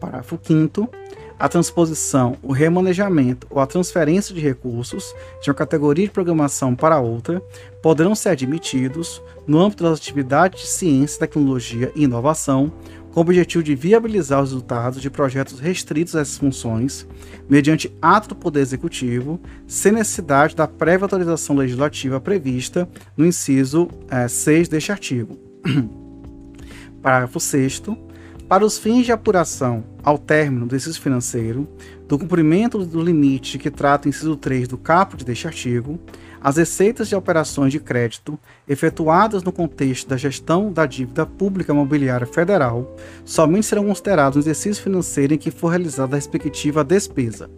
Parágrafo 0.00 0.38
5 0.42 0.88
a 1.38 1.48
transposição, 1.48 2.36
o 2.42 2.52
remanejamento 2.52 3.46
ou 3.50 3.60
a 3.60 3.66
transferência 3.66 4.34
de 4.34 4.40
recursos 4.40 5.14
de 5.42 5.50
uma 5.50 5.54
categoria 5.54 6.06
de 6.06 6.12
programação 6.12 6.76
para 6.76 7.00
outra 7.00 7.42
poderão 7.82 8.14
ser 8.14 8.30
admitidos 8.30 9.20
no 9.46 9.60
âmbito 9.60 9.82
das 9.82 9.98
atividades 9.98 10.62
de 10.62 10.66
ciência, 10.68 11.18
tecnologia 11.18 11.90
e 11.94 12.04
inovação 12.04 12.72
com 13.14 13.20
o 13.20 13.22
objetivo 13.22 13.62
de 13.62 13.76
viabilizar 13.76 14.42
os 14.42 14.50
resultados 14.50 15.00
de 15.00 15.08
projetos 15.08 15.60
restritos 15.60 16.16
a 16.16 16.20
essas 16.20 16.36
funções, 16.36 17.06
mediante 17.48 17.96
ato 18.02 18.30
do 18.30 18.34
Poder 18.34 18.58
Executivo, 18.58 19.40
sem 19.68 19.92
necessidade 19.92 20.56
da 20.56 20.66
prévia 20.66 21.04
autorização 21.04 21.54
legislativa 21.54 22.20
prevista 22.20 22.88
no 23.16 23.24
inciso 23.24 23.88
é, 24.10 24.26
6 24.26 24.68
deste 24.68 24.90
artigo. 24.90 25.38
Parágrafo 27.00 27.38
6. 27.38 27.82
Para 28.48 28.64
os 28.64 28.78
fins 28.78 29.06
de 29.06 29.12
apuração 29.12 29.84
ao 30.02 30.18
término 30.18 30.66
do 30.66 30.74
exercício 30.74 31.00
financeiro, 31.00 31.68
do 32.08 32.18
cumprimento 32.18 32.84
do 32.84 33.00
limite 33.00 33.58
que 33.58 33.70
trata 33.70 34.08
o 34.08 34.10
inciso 34.10 34.34
3 34.34 34.66
do 34.66 34.76
caput 34.76 35.24
deste 35.24 35.46
artigo, 35.46 36.00
as 36.44 36.58
receitas 36.58 37.08
de 37.08 37.16
operações 37.16 37.72
de 37.72 37.80
crédito 37.80 38.38
efetuadas 38.68 39.42
no 39.42 39.50
contexto 39.50 40.06
da 40.08 40.18
gestão 40.18 40.70
da 40.70 40.84
dívida 40.84 41.24
pública 41.24 41.72
imobiliária 41.72 42.26
federal 42.26 42.94
somente 43.24 43.64
serão 43.64 43.86
consideradas 43.86 44.34
no 44.36 44.42
exercício 44.42 44.82
financeiro 44.82 45.32
em 45.32 45.38
que 45.38 45.50
for 45.50 45.68
realizada 45.68 46.14
a 46.14 46.18
respectiva 46.18 46.84
despesa. 46.84 47.48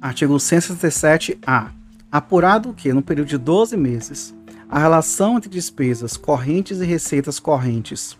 Artigo 0.00 0.34
167-A. 0.34 1.70
Apurado 2.10 2.72
que, 2.72 2.92
no 2.92 3.02
período 3.02 3.28
de 3.28 3.38
12 3.38 3.76
meses, 3.76 4.34
a 4.68 4.80
relação 4.80 5.36
entre 5.36 5.48
despesas 5.48 6.16
correntes 6.16 6.80
e 6.80 6.84
receitas 6.84 7.38
correntes 7.38 8.16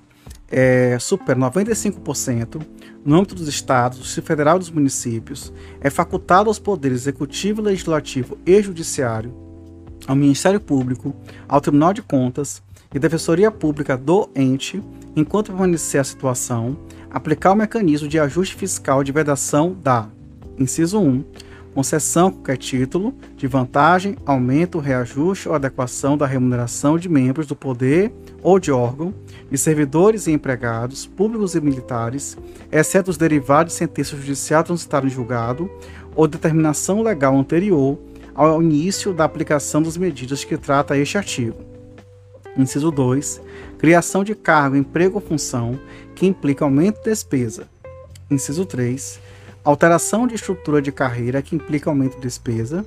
é, 0.50 0.96
supera 0.98 1.38
95%, 1.38 2.62
no 3.04 3.16
âmbito 3.16 3.34
dos 3.34 3.48
estados, 3.48 3.98
do 3.98 4.04
Distrito 4.04 4.26
Federal 4.26 4.56
e 4.56 4.58
dos 4.60 4.70
municípios, 4.70 5.52
é 5.80 5.90
facultado 5.90 6.48
aos 6.48 6.58
poderes 6.58 7.02
executivo, 7.02 7.62
legislativo 7.62 8.38
e 8.44 8.60
judiciário, 8.62 9.34
ao 10.06 10.16
Ministério 10.16 10.60
Público, 10.60 11.14
ao 11.48 11.60
Tribunal 11.60 11.92
de 11.92 12.02
Contas 12.02 12.62
e 12.94 12.98
Defensoria 12.98 13.50
Pública 13.50 13.96
do 13.96 14.28
ente, 14.34 14.82
enquanto 15.14 15.46
permanecer 15.46 16.00
a 16.00 16.04
situação, 16.04 16.76
aplicar 17.10 17.52
o 17.52 17.56
mecanismo 17.56 18.08
de 18.08 18.18
ajuste 18.18 18.54
fiscal 18.54 19.02
de 19.02 19.12
vedação 19.12 19.76
da, 19.82 20.08
inciso 20.58 20.98
1, 20.98 21.24
concessão 21.74 22.30
qualquer 22.30 22.56
título 22.56 23.14
de 23.36 23.46
vantagem, 23.46 24.16
aumento, 24.24 24.78
reajuste 24.78 25.48
ou 25.48 25.54
adequação 25.54 26.16
da 26.16 26.26
remuneração 26.26 26.98
de 26.98 27.08
membros 27.08 27.46
do 27.46 27.54
poder 27.54 28.12
ou 28.42 28.58
de 28.58 28.70
órgão, 28.70 29.14
de 29.50 29.58
servidores 29.58 30.26
e 30.26 30.32
empregados, 30.32 31.06
públicos 31.06 31.54
e 31.54 31.60
militares, 31.60 32.36
exceto 32.70 33.10
os 33.10 33.16
derivados 33.16 33.72
de 33.72 33.78
sentença 33.78 34.16
judicial 34.16 34.62
transitada 34.62 35.06
em 35.06 35.10
julgado 35.10 35.70
ou 36.14 36.26
determinação 36.26 37.02
legal 37.02 37.36
anterior 37.36 37.98
ao 38.34 38.62
início 38.62 39.12
da 39.12 39.24
aplicação 39.24 39.82
das 39.82 39.96
medidas 39.96 40.44
que 40.44 40.56
trata 40.56 40.96
este 40.96 41.16
artigo. 41.16 41.58
Inciso 42.56 42.90
2. 42.90 43.40
Criação 43.78 44.24
de 44.24 44.34
cargo, 44.34 44.76
emprego 44.76 45.16
ou 45.16 45.20
função 45.20 45.78
que 46.14 46.26
implica 46.26 46.64
aumento 46.64 46.98
de 46.98 47.10
despesa. 47.10 47.68
Inciso 48.30 48.64
3 48.64 49.26
alteração 49.66 50.28
de 50.28 50.36
estrutura 50.36 50.80
de 50.80 50.92
carreira 50.92 51.42
que 51.42 51.56
implica 51.56 51.90
aumento 51.90 52.14
de 52.14 52.22
despesa. 52.22 52.86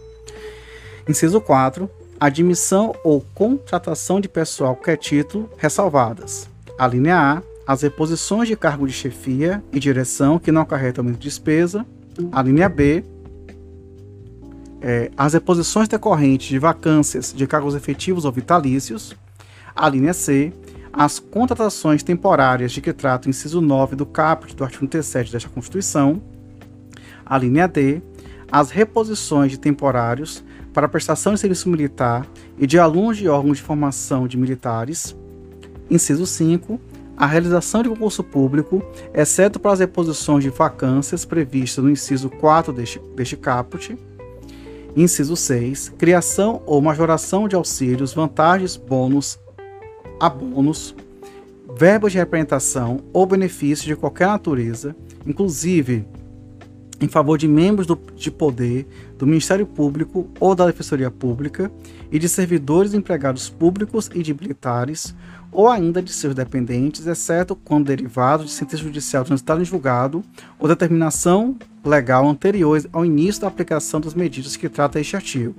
Inciso 1.07 1.41
4. 1.41 1.89
Admissão 2.19 2.93
ou 3.03 3.21
contratação 3.33 4.19
de 4.19 4.27
pessoal 4.27 4.75
que 4.75 4.91
é 4.91 4.97
título 4.97 5.49
ressalvadas. 5.57 6.49
A 6.77 6.87
linha 6.87 7.17
A. 7.17 7.41
As 7.65 7.83
reposições 7.83 8.47
de 8.47 8.55
cargo 8.55 8.87
de 8.87 8.93
chefia 8.93 9.63
e 9.71 9.79
direção 9.79 10.39
que 10.39 10.51
não 10.51 10.61
acarretam 10.61 11.03
aumento 11.03 11.19
de 11.19 11.29
despesa. 11.29 11.85
A 12.31 12.41
linha 12.41 12.67
B. 12.67 13.03
É, 14.81 15.11
as 15.15 15.33
reposições 15.33 15.87
decorrentes 15.87 16.47
de 16.47 16.57
vacâncias 16.57 17.33
de 17.33 17.45
cargos 17.45 17.75
efetivos 17.75 18.25
ou 18.25 18.31
vitalícios. 18.31 19.15
A 19.75 19.87
linha 19.87 20.13
C. 20.13 20.51
As 20.91 21.19
contratações 21.19 22.01
temporárias 22.01 22.71
de 22.71 22.81
que 22.81 22.91
trata 22.91 23.27
o 23.27 23.29
inciso 23.29 23.61
9 23.61 23.95
do 23.95 24.05
caput 24.05 24.55
do 24.55 24.63
artigo 24.63 24.87
37 24.87 25.31
desta 25.31 25.47
Constituição 25.49 26.21
a 27.29 27.37
linha 27.37 27.67
D, 27.67 28.01
as 28.51 28.71
reposições 28.71 29.51
de 29.51 29.59
temporários 29.59 30.43
para 30.73 30.87
prestação 30.87 31.33
de 31.33 31.39
serviço 31.39 31.69
militar 31.69 32.27
e 32.57 32.67
de 32.67 32.77
alunos 32.77 33.17
de 33.17 33.27
órgãos 33.27 33.57
de 33.57 33.63
formação 33.63 34.27
de 34.27 34.37
militares. 34.37 35.15
Inciso 35.89 36.25
5. 36.25 36.79
A 37.17 37.25
realização 37.25 37.83
de 37.83 37.89
concurso 37.89 38.23
público, 38.23 38.81
exceto 39.13 39.59
para 39.59 39.73
as 39.73 39.79
reposições 39.79 40.43
de 40.43 40.49
vacâncias 40.49 41.25
previstas 41.25 41.83
no 41.83 41.89
inciso 41.89 42.29
4 42.29 42.71
deste, 42.71 42.99
deste 43.15 43.35
caput. 43.35 43.97
Inciso 44.95 45.35
6. 45.35 45.93
Criação 45.97 46.61
ou 46.65 46.81
majoração 46.81 47.47
de 47.47 47.55
auxílios, 47.55 48.13
vantagens, 48.13 48.77
bônus, 48.77 49.37
abonos, 50.19 50.95
verbos 51.77 52.11
de 52.11 52.17
representação 52.17 52.99
ou 53.11 53.25
benefícios 53.25 53.85
de 53.85 53.95
qualquer 53.95 54.27
natureza, 54.27 54.95
inclusive 55.25 56.05
em 57.01 57.07
favor 57.07 57.37
de 57.37 57.47
membros 57.47 57.87
do, 57.87 57.99
de 58.15 58.29
poder 58.29 58.87
do 59.17 59.25
Ministério 59.25 59.65
Público 59.65 60.27
ou 60.39 60.53
da 60.53 60.65
Defensoria 60.65 61.09
Pública 61.09 61.71
e 62.11 62.19
de 62.19 62.27
servidores 62.27 62.93
empregados 62.93 63.49
públicos 63.49 64.09
e 64.13 64.21
de 64.21 64.33
militares, 64.33 65.15
ou 65.51 65.67
ainda 65.67 66.01
de 66.01 66.11
seus 66.11 66.35
dependentes, 66.35 67.07
exceto 67.07 67.55
quando 67.55 67.87
derivados 67.87 68.47
de 68.47 68.51
sentença 68.51 68.83
judicial 68.83 69.23
transitada 69.23 69.61
em 69.61 69.65
julgado 69.65 70.23
ou 70.59 70.67
determinação 70.67 71.55
legal 71.83 72.27
anterior 72.27 72.81
ao 72.91 73.05
início 73.05 73.41
da 73.41 73.47
aplicação 73.47 73.99
das 73.99 74.13
medidas 74.13 74.55
que 74.55 74.69
trata 74.69 74.99
este 74.99 75.15
artigo. 75.15 75.55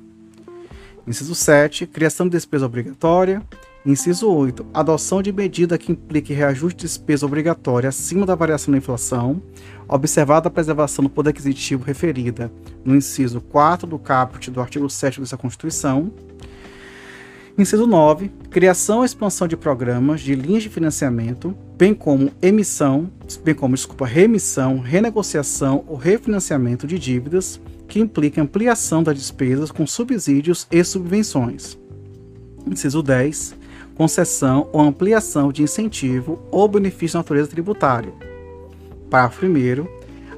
Inciso 1.06 1.34
7. 1.34 1.86
Criação 1.86 2.26
de 2.26 2.32
despesa 2.32 2.66
obrigatória. 2.66 3.42
Inciso 3.84 4.28
8. 4.28 4.66
Adoção 4.74 5.22
de 5.22 5.32
medida 5.32 5.78
que 5.78 5.90
implique 5.90 6.34
reajuste 6.34 6.76
de 6.76 6.82
despesa 6.82 7.24
obrigatória 7.24 7.88
acima 7.88 8.26
da 8.26 8.34
variação 8.34 8.72
da 8.72 8.76
inflação, 8.76 9.40
observada 9.88 10.48
a 10.48 10.50
preservação 10.50 11.02
do 11.02 11.08
poder 11.08 11.30
aquisitivo 11.30 11.82
referida 11.82 12.52
no 12.84 12.94
inciso 12.94 13.40
4 13.40 13.86
do 13.86 13.98
caput 13.98 14.50
do 14.50 14.60
artigo 14.60 14.88
7 14.90 15.20
dessa 15.20 15.38
Constituição. 15.38 16.12
Inciso 17.56 17.86
9. 17.86 18.30
Criação 18.50 19.02
e 19.02 19.06
expansão 19.06 19.48
de 19.48 19.56
programas 19.56 20.20
de 20.20 20.34
linhas 20.34 20.62
de 20.62 20.68
financiamento, 20.68 21.56
bem 21.78 21.94
como 21.94 22.30
emissão, 22.42 23.10
bem 23.42 23.54
como, 23.54 23.74
desculpa, 23.74 24.04
remissão, 24.04 24.78
renegociação 24.78 25.84
ou 25.88 25.96
refinanciamento 25.96 26.86
de 26.86 26.98
dívidas 26.98 27.58
que 27.88 27.98
implica 27.98 28.42
ampliação 28.42 29.02
das 29.02 29.16
despesas 29.16 29.70
com 29.70 29.86
subsídios 29.86 30.66
e 30.70 30.84
subvenções. 30.84 31.78
Inciso 32.66 33.02
10 33.02 33.59
concessão 34.00 34.66
ou 34.72 34.80
ampliação 34.80 35.52
de 35.52 35.62
incentivo 35.62 36.40
ou 36.50 36.66
benefício 36.66 37.08
de 37.08 37.16
natureza 37.18 37.50
tributária. 37.50 38.10
Parágrafo 39.10 39.44
1. 39.44 39.86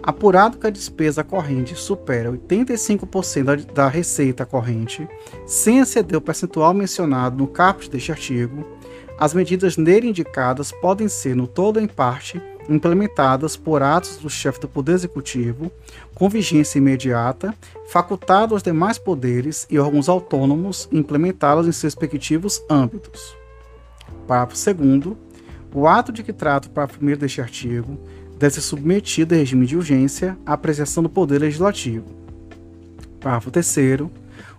Apurado 0.02 0.58
que 0.58 0.66
a 0.66 0.70
despesa 0.70 1.22
corrente 1.22 1.76
supera 1.76 2.32
85% 2.32 3.72
da 3.72 3.86
receita 3.86 4.44
corrente, 4.44 5.06
sem 5.46 5.78
exceder 5.78 6.18
o 6.18 6.20
percentual 6.20 6.74
mencionado 6.74 7.36
no 7.36 7.46
caput 7.46 7.88
deste 7.88 8.10
artigo, 8.10 8.66
as 9.16 9.32
medidas 9.32 9.76
nele 9.76 10.08
indicadas 10.08 10.72
podem 10.72 11.06
ser, 11.06 11.36
no 11.36 11.46
todo 11.46 11.76
ou 11.76 11.84
em 11.84 11.86
parte, 11.86 12.42
implementadas 12.68 13.56
por 13.56 13.80
atos 13.80 14.16
do 14.16 14.28
chefe 14.28 14.58
do 14.58 14.66
Poder 14.66 14.94
Executivo, 14.94 15.70
com 16.16 16.28
vigência 16.28 16.78
imediata, 16.78 17.54
facultado 17.86 18.56
aos 18.56 18.62
demais 18.64 18.98
poderes 18.98 19.68
e 19.70 19.78
órgãos 19.78 20.08
autônomos 20.08 20.88
implementá-las 20.90 21.68
em 21.68 21.70
seus 21.70 21.94
respectivos 21.94 22.60
âmbitos. 22.68 23.40
Parágrafo 24.26 24.54
2. 24.74 25.16
O 25.74 25.86
ato 25.86 26.12
de 26.12 26.22
que 26.22 26.32
trata 26.32 26.68
o 26.68 26.70
parágrafo 26.70 27.04
1 27.04 27.16
deste 27.16 27.40
artigo 27.40 27.98
deve 28.38 28.54
ser 28.54 28.60
submetido 28.60 29.34
a 29.34 29.38
regime 29.38 29.66
de 29.66 29.76
urgência 29.76 30.36
à 30.44 30.52
apreciação 30.52 31.02
do 31.02 31.08
Poder 31.08 31.38
Legislativo. 31.38 32.06
Parágrafo 33.20 33.50
3. 33.50 33.76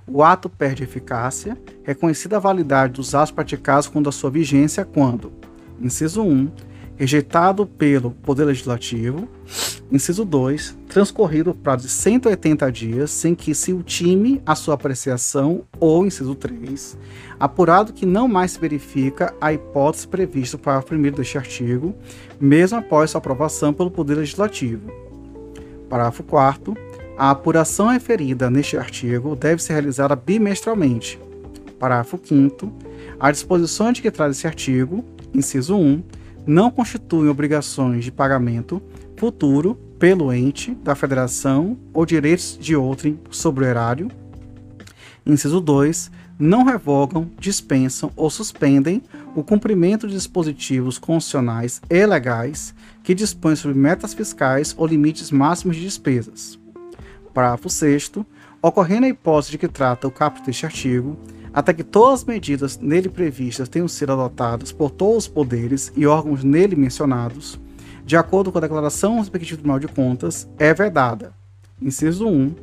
O 0.08 0.22
ato 0.24 0.50
perde 0.50 0.84
eficácia, 0.84 1.58
reconhecida 1.84 2.38
a 2.38 2.40
validade 2.40 2.94
dos 2.94 3.16
atos 3.16 3.32
praticados 3.32 3.88
quando 3.88 4.10
a 4.10 4.12
sua 4.12 4.30
vigência 4.30 4.84
quando, 4.84 5.32
inciso 5.80 6.22
1, 6.22 6.52
rejeitado 6.98 7.66
pelo 7.66 8.12
Poder 8.12 8.46
Legislativo. 8.46 9.28
Inciso 9.92 10.26
2. 10.26 10.78
Transcorrido 10.88 11.52
o 11.52 11.54
prazo 11.54 11.84
de 11.84 11.90
180 11.90 12.72
dias 12.72 13.12
sem 13.12 13.36
que 13.36 13.54
se 13.54 13.74
ultime 13.74 14.42
a 14.46 14.56
sua 14.56 14.76
apreciação. 14.76 15.64
Ou, 15.80 16.06
inciso 16.06 16.36
3. 16.36 16.98
Apurado 17.40 17.94
que 17.94 18.06
não 18.06 18.28
mais 18.28 18.52
se 18.52 18.60
verifica 18.60 19.34
a 19.40 19.54
hipótese 19.54 20.08
prevista 20.08 20.58
para 20.58 20.80
o 20.80 20.84
primeiro 20.84 21.18
deste 21.18 21.38
artigo, 21.38 21.94
mesmo 22.40 22.80
após 22.80 23.12
sua 23.12 23.20
aprovação 23.20 23.74
pelo 23.74 23.92
Poder 23.92 24.16
Legislativo. 24.16 24.92
Parágrafo 25.90 26.24
4. 26.24 26.76
A 27.18 27.30
apuração 27.30 27.88
referida 27.88 28.50
neste 28.50 28.76
artigo 28.76 29.36
deve 29.36 29.62
ser 29.62 29.74
realizada 29.74 30.16
bimestralmente. 30.16 31.20
Parágrafo 31.78 32.20
5. 32.24 32.72
A 33.20 33.32
disposição 33.32 33.92
de 33.92 34.02
que 34.02 34.10
traz 34.10 34.38
esse 34.38 34.48
artigo, 34.48 35.06
inciso 35.34 35.76
1, 35.76 36.02
não 36.46 36.70
constituem 36.70 37.30
obrigações 37.30 38.04
de 38.04 38.12
pagamento 38.12 38.82
futuro 39.18 39.76
pelo 39.98 40.34
ente 40.34 40.76
da 40.76 40.96
federação 40.96 41.78
ou 41.94 42.06
direitos 42.06 42.58
de 42.60 42.76
outrem 42.76 43.20
sobre 43.30 43.64
o 43.64 43.68
erário. 43.68 44.10
Inciso 45.26 45.62
2. 45.62 46.12
Não 46.38 46.64
revogam, 46.64 47.30
dispensam 47.40 48.12
ou 48.16 48.30
suspendem 48.30 49.02
o 49.36 49.44
cumprimento 49.44 50.08
de 50.08 50.14
dispositivos 50.14 50.98
constitucionais 50.98 51.82
e 51.90 52.06
legais 52.06 52.74
que 53.04 53.14
dispõem 53.14 53.56
sobre 53.56 53.78
metas 53.78 54.14
fiscais 54.14 54.74
ou 54.78 54.86
limites 54.86 55.32
máximos 55.32 55.78
de 55.78 55.84
despesas. 55.84 56.60
Parágrafo 57.34 57.70
6. 57.70 58.12
Ocorrendo 58.62 59.06
a 59.06 59.10
hipótese 59.10 59.52
de 59.52 59.58
que 59.58 59.68
trata 59.68 60.08
o 60.08 60.12
caput 60.12 60.46
deste 60.46 60.66
artigo, 60.66 61.18
até 61.54 61.74
que 61.74 61.84
todas 61.84 62.22
as 62.22 62.26
medidas 62.26 62.80
nele 62.80 63.08
previstas 63.08 63.70
tenham 63.70 63.88
sido 63.88 64.12
adotadas 64.12 64.72
por 64.72 64.90
todos 64.90 65.26
os 65.26 65.28
poderes 65.28 65.92
e 65.96 66.08
órgãos 66.08 66.44
nele 66.44 66.76
mencionados, 66.76 67.60
de 68.06 68.18
acordo 68.18 68.52
com 68.52 68.58
a 68.58 68.62
declaração 68.62 69.14
do 69.16 69.20
respectivo 69.20 69.58
Tribunal 69.58 69.80
de 69.80 69.88
Contas, 69.88 70.48
é 70.58 70.74
vedada. 70.74 71.34
Inciso 71.82 72.28
1. 72.28 72.54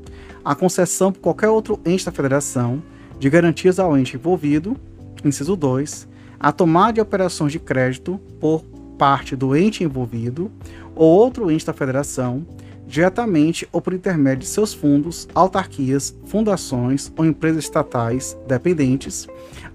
A 0.44 0.55
concessão 0.55 1.12
por 1.12 1.20
qualquer 1.20 1.48
outro 1.48 1.79
ente 1.85 2.05
da 2.05 2.12
federação 2.12 2.83
de 3.18 3.31
garantias 3.31 3.79
ao 3.79 3.96
ente 3.96 4.16
envolvido. 4.16 4.76
Inciso 5.24 5.57
2. 5.57 6.09
A 6.38 6.53
tomada 6.53 6.94
de 6.94 7.00
operações 7.00 7.53
de 7.53 7.59
crédito 7.59 8.20
por 8.40 8.62
parte 8.98 9.37
do 9.37 9.57
ente 9.57 9.85
envolvido 9.85 10.50
ou 10.94 11.09
outro 11.09 11.50
ente 11.50 11.64
da 11.64 11.72
federação 11.72 12.46
diretamente 12.90 13.68
ou 13.72 13.81
por 13.81 13.94
intermédio 13.94 14.40
de 14.40 14.46
seus 14.46 14.74
fundos, 14.74 15.29
autarquias, 15.33 16.14
fundações 16.26 17.11
ou 17.16 17.24
empresas 17.24 17.64
estatais 17.64 18.37
dependentes, 18.48 19.29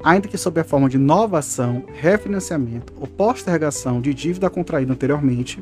ainda 0.04 0.28
que 0.28 0.38
sob 0.38 0.60
a 0.60 0.64
forma 0.64 0.90
de 0.90 0.98
nova 0.98 1.40
ação, 1.40 1.86
refinanciamento 1.94 2.94
ou 3.00 3.08
postergação 3.08 4.02
de 4.02 4.14
dívida 4.14 4.50
contraída 4.50 4.92
anteriormente, 4.92 5.62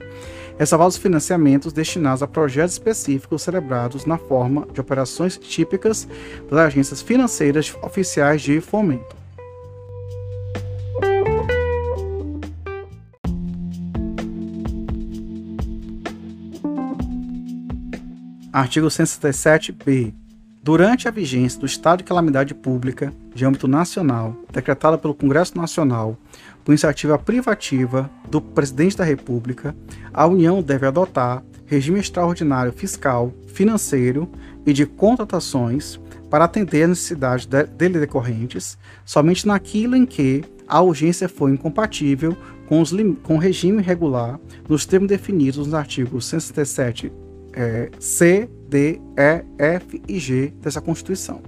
ressalvados 0.57 0.97
financiamentos 0.97 1.71
destinados 1.71 2.23
a 2.23 2.27
projetos 2.27 2.73
específicos 2.73 3.43
celebrados 3.43 4.05
na 4.05 4.17
forma 4.17 4.67
de 4.73 4.81
operações 4.81 5.37
típicas 5.37 6.07
das 6.49 6.59
agências 6.59 7.01
financeiras 7.01 7.73
oficiais 7.83 8.41
de 8.41 8.59
fomento. 8.59 9.22
Artigo 18.53 18.85
167-B. 18.85 20.13
Durante 20.61 21.07
a 21.07 21.11
vigência 21.11 21.59
do 21.59 21.65
estado 21.65 21.97
de 21.97 22.03
calamidade 22.03 22.53
pública 22.53 23.11
de 23.33 23.43
âmbito 23.43 23.67
nacional, 23.67 24.37
decretada 24.51 24.95
pelo 24.95 25.15
Congresso 25.15 25.57
Nacional 25.57 26.15
por 26.63 26.71
iniciativa 26.71 27.17
privativa 27.17 28.07
do 28.29 28.39
Presidente 28.39 28.95
da 28.95 29.03
República, 29.03 29.75
a 30.13 30.27
União 30.27 30.61
deve 30.61 30.85
adotar 30.85 31.43
regime 31.65 31.99
extraordinário 31.99 32.71
fiscal, 32.71 33.33
financeiro 33.47 34.29
e 34.67 34.71
de 34.71 34.85
contratações 34.85 35.99
para 36.29 36.45
atender 36.45 36.83
às 36.83 36.89
necessidades 36.89 37.47
dele 37.47 37.99
decorrentes, 37.99 38.77
somente 39.03 39.47
naquilo 39.47 39.95
em 39.95 40.05
que 40.05 40.43
a 40.67 40.79
urgência 40.79 41.27
for 41.27 41.49
incompatível 41.49 42.37
com, 42.67 42.79
os, 42.79 42.91
com 43.23 43.33
o 43.33 43.39
regime 43.39 43.81
regular 43.81 44.39
nos 44.69 44.85
termos 44.85 45.09
definidos 45.09 45.65
nos 45.65 45.73
artigos 45.73 46.27
167 46.27 47.11
é, 47.53 47.89
C, 47.99 48.49
D, 48.67 48.99
E, 49.15 49.45
F 49.57 50.01
e 50.07 50.19
G 50.19 50.53
dessa 50.61 50.81
Constituição. 50.81 51.41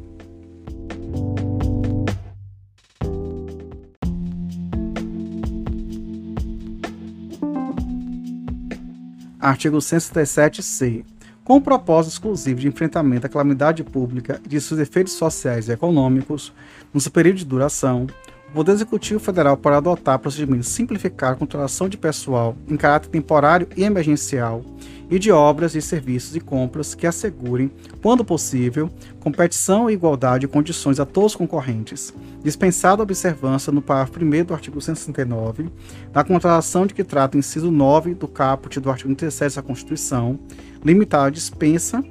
Artigo 9.40 9.78
167-C. 9.78 11.06
Com 11.44 11.58
o 11.58 11.62
propósito 11.62 12.14
exclusivo 12.14 12.60
de 12.60 12.68
enfrentamento 12.68 13.28
à 13.28 13.30
calamidade 13.30 13.84
pública 13.84 14.42
e 14.44 14.50
de 14.50 14.60
seus 14.60 14.80
efeitos 14.80 15.14
sociais 15.14 15.70
e 15.70 15.72
econômicos, 15.72 16.52
no 16.92 17.00
seu 17.00 17.12
período 17.12 17.38
de 17.38 17.46
duração, 17.46 18.08
o 18.50 18.54
Poder 18.54 18.72
Executivo 18.72 19.20
Federal 19.20 19.58
pode 19.58 19.76
adotar 19.76 20.20
procedimentos 20.20 20.70
simplificar 20.70 21.34
a 21.34 21.36
contratação 21.36 21.90
de 21.90 21.98
pessoal 21.98 22.56
em 22.68 22.78
caráter 22.78 23.10
temporário 23.10 23.68
e 23.76 23.84
emergencial 23.84 24.64
e 25.10 25.20
de 25.20 25.32
obras 25.32 25.76
e 25.76 25.82
serviços 25.82 26.36
e 26.36 26.40
compras 26.40 26.96
que 26.96 27.06
assegurem, 27.06 27.72
quando 28.02 28.26
possível, 28.26 28.90
competição 29.20 29.90
e 29.90 29.94
igualdade 29.94 30.42
de 30.42 30.48
condições 30.48 31.00
a 31.00 31.06
todos 31.06 31.34
os 31.34 31.38
concorrentes, 31.38 32.14
dispensada 32.44 33.02
a 33.02 33.04
observância 33.04 33.72
no 33.72 33.82
parágrafo 33.82 34.20
1 34.24 34.46
do 34.46 34.54
artigo 34.54 34.82
169 34.82 35.70
da 36.12 36.24
contratação 36.24 36.88
de 36.88 36.94
que 36.94 37.04
trata 37.04 37.38
o 37.38 37.40
inciso 37.40 37.70
9 37.70 38.16
do 38.16 38.28
caput 38.28 38.80
do 38.80 38.90
artigo 38.90 39.14
37 39.14 39.56
da 39.56 39.62
Constituição, 39.62 40.40
limitada 40.84 41.28
a 41.28 41.32
dispensa 41.32 42.04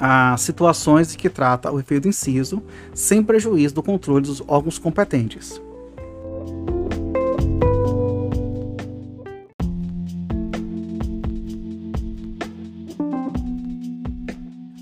a 0.00 0.34
situações 0.38 1.08
de 1.08 1.18
que 1.18 1.28
trata 1.28 1.70
o 1.70 1.78
efeito 1.78 2.08
inciso, 2.08 2.62
sem 2.94 3.22
prejuízo 3.22 3.74
do 3.74 3.82
controle 3.82 4.24
dos 4.24 4.42
órgãos 4.48 4.78
competentes. 4.78 5.60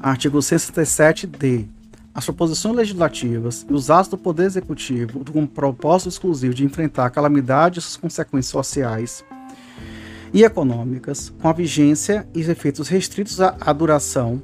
Artigo 0.00 0.38
67-D. 0.38 1.66
As 2.14 2.24
proposições 2.24 2.74
legislativas 2.74 3.66
e 3.68 3.72
os 3.72 3.90
atos 3.90 4.08
do 4.08 4.18
Poder 4.18 4.44
Executivo 4.44 5.24
com 5.30 5.46
propósito 5.46 6.08
exclusivo 6.08 6.54
de 6.54 6.64
enfrentar 6.64 7.10
calamidades 7.10 7.84
e 7.84 7.86
suas 7.86 7.96
consequências 7.96 8.50
sociais 8.50 9.24
e 10.32 10.44
econômicas, 10.44 11.32
com 11.40 11.48
a 11.48 11.52
vigência 11.52 12.26
e 12.34 12.40
efeitos 12.40 12.88
restritos 12.88 13.40
à 13.40 13.72
duração, 13.72 14.42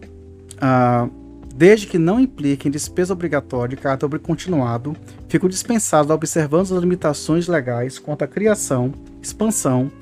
ah, 0.67 1.11
desde 1.55 1.87
que 1.87 1.99
não 1.99 2.19
impliquem 2.19 2.73
despesa 2.73 3.13
obrigatória 3.13 3.77
de 3.77 3.83
caráter 3.83 4.19
continuado, 4.19 4.97
ficam 5.29 5.47
dispensados 5.47 6.11
observando 6.11 6.63
as 6.63 6.81
limitações 6.81 7.47
legais 7.47 7.99
quanto 7.99 8.25
à 8.25 8.27
criação, 8.27 8.91
expansão 9.21 9.93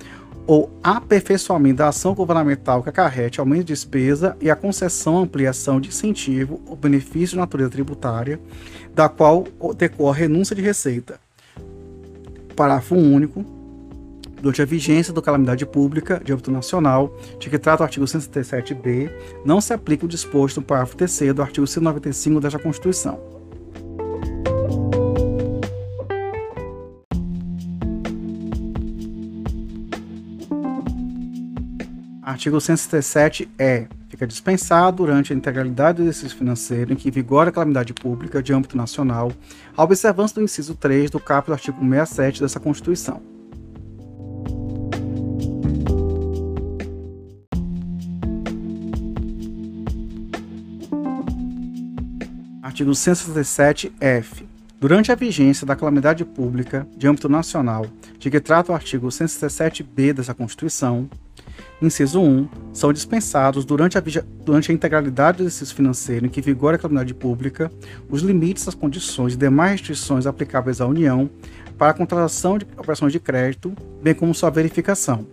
ou 0.46 0.70
aperfeiçoamento 0.80 1.78
da 1.78 1.88
ação 1.88 2.14
governamental 2.14 2.80
que 2.80 2.88
acarrete 2.88 3.40
aumento 3.40 3.64
de 3.64 3.72
despesa 3.72 4.36
e 4.40 4.48
a 4.48 4.54
concessão, 4.54 5.18
ampliação 5.18 5.80
de 5.80 5.88
incentivo 5.88 6.60
ou 6.64 6.76
benefício 6.76 7.34
de 7.34 7.38
natureza 7.38 7.70
tributária, 7.70 8.38
da 8.94 9.08
qual 9.08 9.44
decorre 9.76 10.22
renúncia 10.22 10.54
de 10.54 10.62
receita. 10.62 11.18
Parágrafo 12.54 12.94
único. 12.94 13.44
Durante 14.42 14.60
a 14.60 14.64
vigência 14.64 15.12
do 15.12 15.22
calamidade 15.22 15.64
pública 15.64 16.20
de 16.22 16.32
âmbito 16.32 16.50
nacional, 16.50 17.16
de 17.38 17.48
que 17.48 17.56
trata 17.60 17.84
o 17.84 17.86
artigo 17.86 18.04
167b, 18.04 19.08
não 19.44 19.60
se 19.60 19.72
aplica 19.72 20.04
o 20.04 20.08
disposto 20.08 20.56
no 20.56 20.66
parágrafo 20.66 20.96
3 20.96 21.32
do 21.32 21.42
artigo 21.42 21.64
195 21.64 22.40
desta 22.40 22.58
Constituição. 22.58 23.20
Artigo 32.20 32.60
167 32.60 33.48
é 33.56 33.86
fica 34.08 34.26
dispensado 34.26 35.04
durante 35.04 35.32
a 35.32 35.36
integralidade 35.36 35.98
do 35.98 36.02
exercício 36.02 36.36
financeiro 36.36 36.92
em 36.92 36.96
que 36.96 37.12
vigora 37.12 37.50
a 37.50 37.52
calamidade 37.52 37.94
pública 37.94 38.42
de 38.42 38.52
âmbito 38.52 38.76
nacional, 38.76 39.32
a 39.76 39.84
observância 39.84 40.34
do 40.34 40.42
inciso 40.42 40.74
3 40.74 41.10
do 41.10 41.20
caput 41.20 41.46
do 41.46 41.52
artigo 41.52 41.78
67 41.78 42.40
dessa 42.40 42.58
Constituição. 42.58 43.31
Artigo 52.82 52.90
167-F. 52.90 54.44
Durante 54.80 55.12
a 55.12 55.14
vigência 55.14 55.64
da 55.64 55.76
calamidade 55.76 56.24
pública 56.24 56.84
de 56.96 57.06
âmbito 57.06 57.28
nacional, 57.28 57.86
de 58.18 58.28
que 58.28 58.40
trata 58.40 58.72
o 58.72 58.74
artigo 58.74 59.06
167b 59.06 60.12
dessa 60.12 60.34
Constituição, 60.34 61.08
inciso 61.80 62.20
1, 62.20 62.48
são 62.72 62.92
dispensados 62.92 63.64
durante 63.64 63.96
a, 63.96 64.02
durante 64.44 64.72
a 64.72 64.74
integralidade 64.74 65.38
do 65.38 65.44
exercício 65.44 65.76
financeiro 65.76 66.26
em 66.26 66.28
que 66.28 66.40
vigora 66.40 66.74
a 66.74 66.78
calamidade 66.78 67.14
pública 67.14 67.70
os 68.10 68.20
limites, 68.22 68.66
as 68.66 68.74
condições 68.74 69.34
e 69.34 69.36
demais 69.36 69.72
restrições 69.72 70.26
aplicáveis 70.26 70.80
à 70.80 70.86
União 70.86 71.30
para 71.78 71.92
a 71.92 71.94
contratação 71.94 72.58
de 72.58 72.66
operações 72.76 73.12
de 73.12 73.20
crédito, 73.20 73.72
bem 74.02 74.12
como 74.12 74.34
sua 74.34 74.50
verificação. 74.50 75.24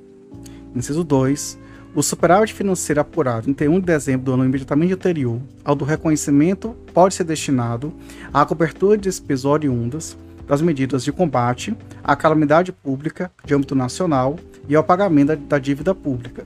Inciso 0.75 1.03
2, 1.03 1.57
o 1.95 2.03
superávit 2.03 2.53
financeiro 2.53 3.01
apurado 3.01 3.49
em 3.49 3.53
31 3.53 3.79
de 3.79 3.85
dezembro 3.85 4.25
do 4.25 4.33
ano 4.33 4.45
imediatamente 4.45 4.93
anterior 4.93 5.41
ao 5.63 5.75
do 5.75 5.85
reconhecimento 5.85 6.75
pode 6.93 7.15
ser 7.15 7.23
destinado 7.23 7.93
à 8.33 8.45
cobertura 8.45 8.97
de 8.97 9.03
despesas 9.03 9.45
oriundas 9.45 10.17
das 10.47 10.61
medidas 10.61 11.03
de 11.03 11.11
combate 11.11 11.75
à 12.03 12.15
calamidade 12.15 12.71
pública 12.71 13.31
de 13.43 13.53
âmbito 13.53 13.75
nacional 13.75 14.37
e 14.67 14.75
ao 14.75 14.83
pagamento 14.83 15.35
da 15.35 15.59
dívida 15.59 15.93
pública. 15.93 16.45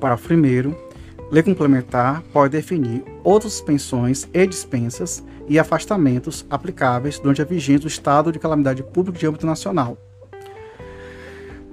Parágrafo 0.00 0.32
1. 0.32 0.74
Lei 1.30 1.42
complementar 1.42 2.22
pode 2.32 2.52
definir 2.52 3.02
outras 3.22 3.54
suspensões 3.54 4.28
e 4.32 4.46
dispensas 4.46 5.22
e 5.48 5.58
afastamentos 5.58 6.44
aplicáveis 6.50 7.18
durante 7.18 7.40
a 7.40 7.44
vigência 7.44 7.80
do 7.80 7.88
estado 7.88 8.30
de 8.30 8.38
calamidade 8.38 8.82
pública 8.82 9.18
de 9.18 9.26
âmbito 9.26 9.46
nacional 9.46 9.96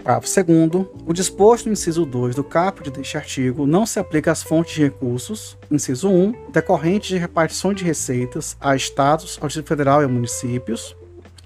Parágrafo 0.04 0.28
2 0.28 0.88
o 1.06 1.14
disposto 1.14 1.68
no 1.68 1.74
inciso 1.74 2.06
2 2.06 2.36
do 2.36 2.44
caput 2.44 2.90
deste 2.90 3.18
artigo 3.18 3.68
não 3.68 3.86
se 3.86 4.00
aplica 4.00 4.32
às 4.32 4.42
fontes 4.42 4.74
de 4.74 4.84
recursos, 4.84 5.58
inciso 5.70 6.10
1, 6.10 6.52
decorrentes 6.52 7.10
de 7.10 7.18
repartição 7.18 7.74
de 7.74 7.84
receitas 7.84 8.58
a 8.60 8.76
estados, 8.76 9.38
ao 9.40 9.48
Distrito 9.48 9.68
Federal 9.68 10.02
e 10.02 10.06
a 10.06 10.08
municípios, 10.08 10.96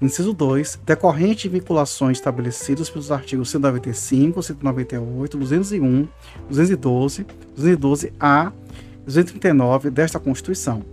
inciso 0.01 0.33
2, 0.33 0.79
decorrente 0.85 1.43
de 1.43 1.49
vinculações 1.49 2.17
estabelecidas 2.17 2.89
pelos 2.89 3.11
artigos 3.11 3.49
195, 3.49 4.41
198, 4.41 5.37
201, 5.37 6.07
212, 6.47 7.25
212-A, 7.57 8.53
239 9.03 9.89
desta 9.89 10.19
Constituição. 10.19 10.83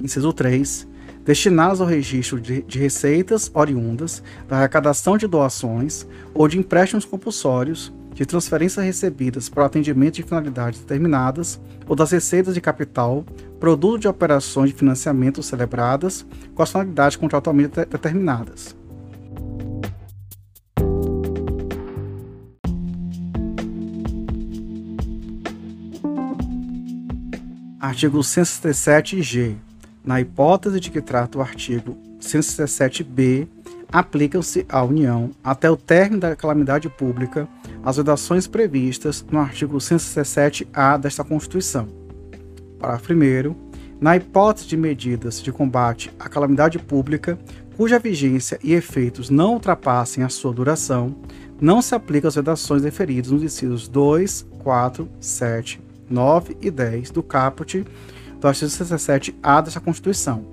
Inciso 0.00 0.32
3, 0.32 0.88
destinadas 1.24 1.80
ao 1.80 1.86
registro 1.86 2.40
de, 2.40 2.62
de, 2.62 2.78
receitas 2.78 3.50
oriundas 3.54 4.22
da 4.48 4.56
arrecadação 4.56 5.16
de 5.16 5.26
doações 5.26 6.06
ou 6.34 6.48
de 6.48 6.58
empréstimos 6.58 7.04
compulsórios, 7.04 7.92
de 8.14 8.26
transferências 8.26 8.84
recebidas 8.84 9.48
para 9.48 9.64
atendimento 9.64 10.14
de 10.14 10.22
finalidades 10.22 10.80
determinadas 10.80 11.60
ou 11.86 11.96
das 11.96 12.10
receitas 12.10 12.54
de 12.54 12.60
capital, 12.60 13.24
produto 13.58 14.00
de 14.00 14.08
operações 14.08 14.70
de 14.70 14.76
financiamento 14.76 15.42
celebradas 15.42 16.26
com 16.54 16.62
as 16.62 16.70
finalidades 16.70 17.16
contratualmente 17.16 17.80
de 17.80 17.86
determinadas. 17.86 18.76
Artigo 27.80 28.20
167-G 28.20 29.71
na 30.04 30.20
hipótese 30.20 30.80
de 30.80 30.90
que 30.90 31.00
trata 31.00 31.38
o 31.38 31.40
artigo 31.40 31.96
167b, 32.20 33.46
aplicam-se 33.90 34.64
à 34.68 34.82
União, 34.82 35.30
até 35.44 35.70
o 35.70 35.76
término 35.76 36.20
da 36.20 36.34
calamidade 36.34 36.88
pública, 36.88 37.46
as 37.84 37.96
vedações 37.96 38.46
previstas 38.46 39.24
no 39.30 39.38
artigo 39.38 39.76
167-A 39.76 40.96
desta 40.96 41.22
Constituição. 41.22 41.88
Parágrafo 42.78 43.12
1. 43.12 43.54
Na 44.00 44.16
hipótese 44.16 44.66
de 44.66 44.76
medidas 44.76 45.40
de 45.40 45.52
combate 45.52 46.10
à 46.18 46.28
calamidade 46.28 46.78
pública, 46.78 47.38
cuja 47.76 47.98
vigência 47.98 48.58
e 48.62 48.72
efeitos 48.72 49.30
não 49.30 49.54
ultrapassem 49.54 50.24
a 50.24 50.28
sua 50.28 50.52
duração, 50.52 51.14
não 51.60 51.80
se 51.80 51.94
aplicam 51.94 52.28
as 52.28 52.34
vedações 52.34 52.82
referidas 52.82 53.30
nos 53.30 53.42
incisos 53.42 53.86
2, 53.86 54.46
4, 54.58 55.08
7, 55.20 55.80
9 56.10 56.56
e 56.60 56.70
10 56.70 57.10
do 57.10 57.22
caput 57.22 57.84
do 58.42 58.48
artigo 58.48 58.70
167-A 58.70 59.60
desta 59.60 59.80
Constituição. 59.80 60.44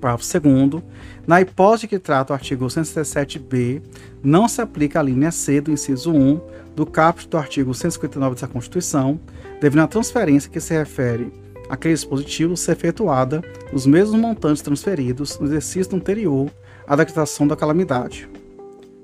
Parágrafo 0.00 0.40
2 0.40 0.82
Na 1.26 1.40
hipótese 1.40 1.88
que 1.88 1.98
trata 1.98 2.32
o 2.32 2.36
artigo 2.36 2.66
167-B, 2.66 3.82
não 4.22 4.46
se 4.46 4.62
aplica 4.62 5.00
a 5.00 5.02
linha 5.02 5.32
C 5.32 5.60
do 5.60 5.72
inciso 5.72 6.12
1 6.12 6.40
do 6.76 6.86
caput 6.86 7.28
do 7.28 7.36
artigo 7.36 7.74
159 7.74 8.34
dessa 8.34 8.46
Constituição, 8.46 9.18
devendo 9.60 9.82
a 9.82 9.88
transferência 9.88 10.48
que 10.48 10.60
se 10.60 10.72
refere 10.72 11.32
àquele 11.68 11.94
dispositivo 11.94 12.56
ser 12.56 12.72
efetuada 12.72 13.42
nos 13.72 13.86
mesmos 13.86 14.20
montantes 14.20 14.62
transferidos 14.62 15.38
no 15.40 15.46
exercício 15.46 15.96
anterior 15.96 16.48
à 16.86 16.94
decretação 16.94 17.48
da 17.48 17.56
calamidade. 17.56 18.28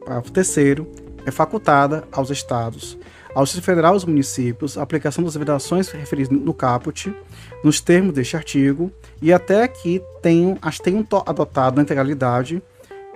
Parágrafo 0.05 0.30
3 0.30 0.57
É 1.26 1.30
facultada 1.32 2.05
aos 2.12 2.30
Estados 2.30 2.97
ao 3.34 3.45
Distrito 3.45 3.64
Federal 3.64 3.93
e 3.93 3.95
aos 3.95 4.05
municípios 4.05 4.76
a 4.76 4.82
aplicação 4.82 5.22
das 5.24 5.34
vedações 5.34 5.88
referidas 5.91 6.30
no 6.30 6.53
caput, 6.53 7.14
nos 7.62 7.80
termos 7.80 8.14
deste 8.14 8.36
artigo, 8.36 8.90
e 9.20 9.32
até 9.32 9.66
que 9.68 10.02
tenham, 10.22 10.58
as 10.62 10.78
tenham 10.78 11.06
adotado 11.26 11.76
na 11.76 11.82
integralidade, 11.82 12.62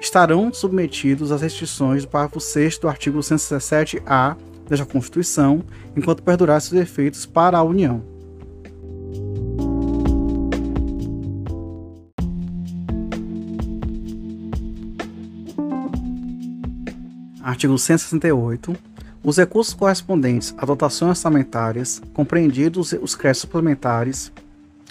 estarão 0.01 0.53
submetidos 0.53 1.33
às 1.33 1.41
restrições 1.41 2.05
do 2.05 2.09
parágrafo 2.09 2.41
6 2.41 2.79
do 2.79 2.89
artigo 2.89 3.19
117-A 3.19 4.37
desta 4.69 4.87
Constituição, 4.87 5.63
enquanto 5.97 6.23
perdurar 6.23 6.61
seus 6.61 6.81
efeitos 6.81 7.27
para 7.27 7.59
a 7.59 7.63
União. 7.63 8.03
Artigo 17.43 17.79
168 17.79 18.94
os 19.25 19.39
recursos 19.39 19.73
correspondentes 19.73 20.55
a 20.59 20.67
dotações 20.67 21.11
orçamentárias, 21.11 22.03
compreendidos 22.13 22.93
os 23.01 23.15
créditos 23.15 23.41
suplementares 23.41 24.31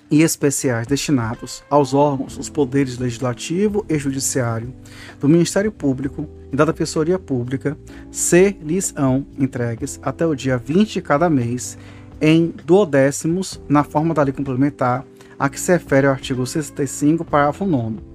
e 0.10 0.22
especiais 0.22 0.88
destinados 0.88 1.64
aos 1.70 1.94
órgãos, 1.94 2.38
os 2.38 2.50
poderes 2.50 2.98
legislativo 2.98 3.86
e 3.88 3.98
judiciário 3.98 4.74
do 5.20 5.30
Ministério 5.30 5.72
Público 5.72 6.28
e 6.52 6.56
da 6.56 6.66
Defensoria 6.66 7.20
Pública, 7.20 7.78
ser-lhes-ão 8.12 9.26
entregues 9.38 10.00
até 10.02 10.26
o 10.26 10.36
dia 10.36 10.58
20 10.58 10.94
de 10.94 11.02
cada 11.02 11.30
mês 11.30 11.78
em 12.20 12.54
duodécimos 12.66 13.62
na 13.70 13.84
forma 13.84 14.14
da 14.14 14.24
lei 14.24 14.34
complementar 14.34 15.06
a 15.38 15.50
que 15.50 15.60
se 15.60 15.72
refere 15.72 16.08
ao 16.08 16.14
artigo 16.14 16.46
65, 16.46 17.26
parágrafo 17.26 17.66
9 17.66 18.14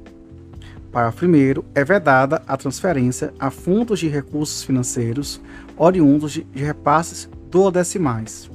Parágrafo 0.93 1.27
1 1.27 1.65
é 1.75 1.85
vedada 1.85 2.43
a 2.47 2.57
transferência 2.57 3.33
a 3.39 3.51
fundos 3.51 4.01
de 4.01 4.09
recursos 4.09 4.65
financeiros 4.65 5.41
oriundos 5.79 6.33
de, 6.33 6.47
repasses 6.55 7.29
duodecimais. 7.51 8.51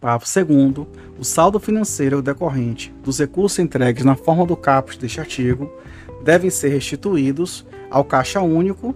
Parágrafo 0.00 0.26
2 0.44 0.86
o 1.18 1.24
saldo 1.24 1.60
financeiro 1.60 2.22
decorrente 2.22 2.92
dos 3.04 3.18
recursos 3.18 3.58
entregues 3.58 4.04
na 4.04 4.16
forma 4.16 4.46
do 4.46 4.56
caput 4.56 4.98
deste 4.98 5.20
artigo 5.20 5.70
devem 6.24 6.48
ser 6.48 6.68
restituídos 6.70 7.66
ao 7.90 8.02
Caixa 8.02 8.40
Único 8.40 8.94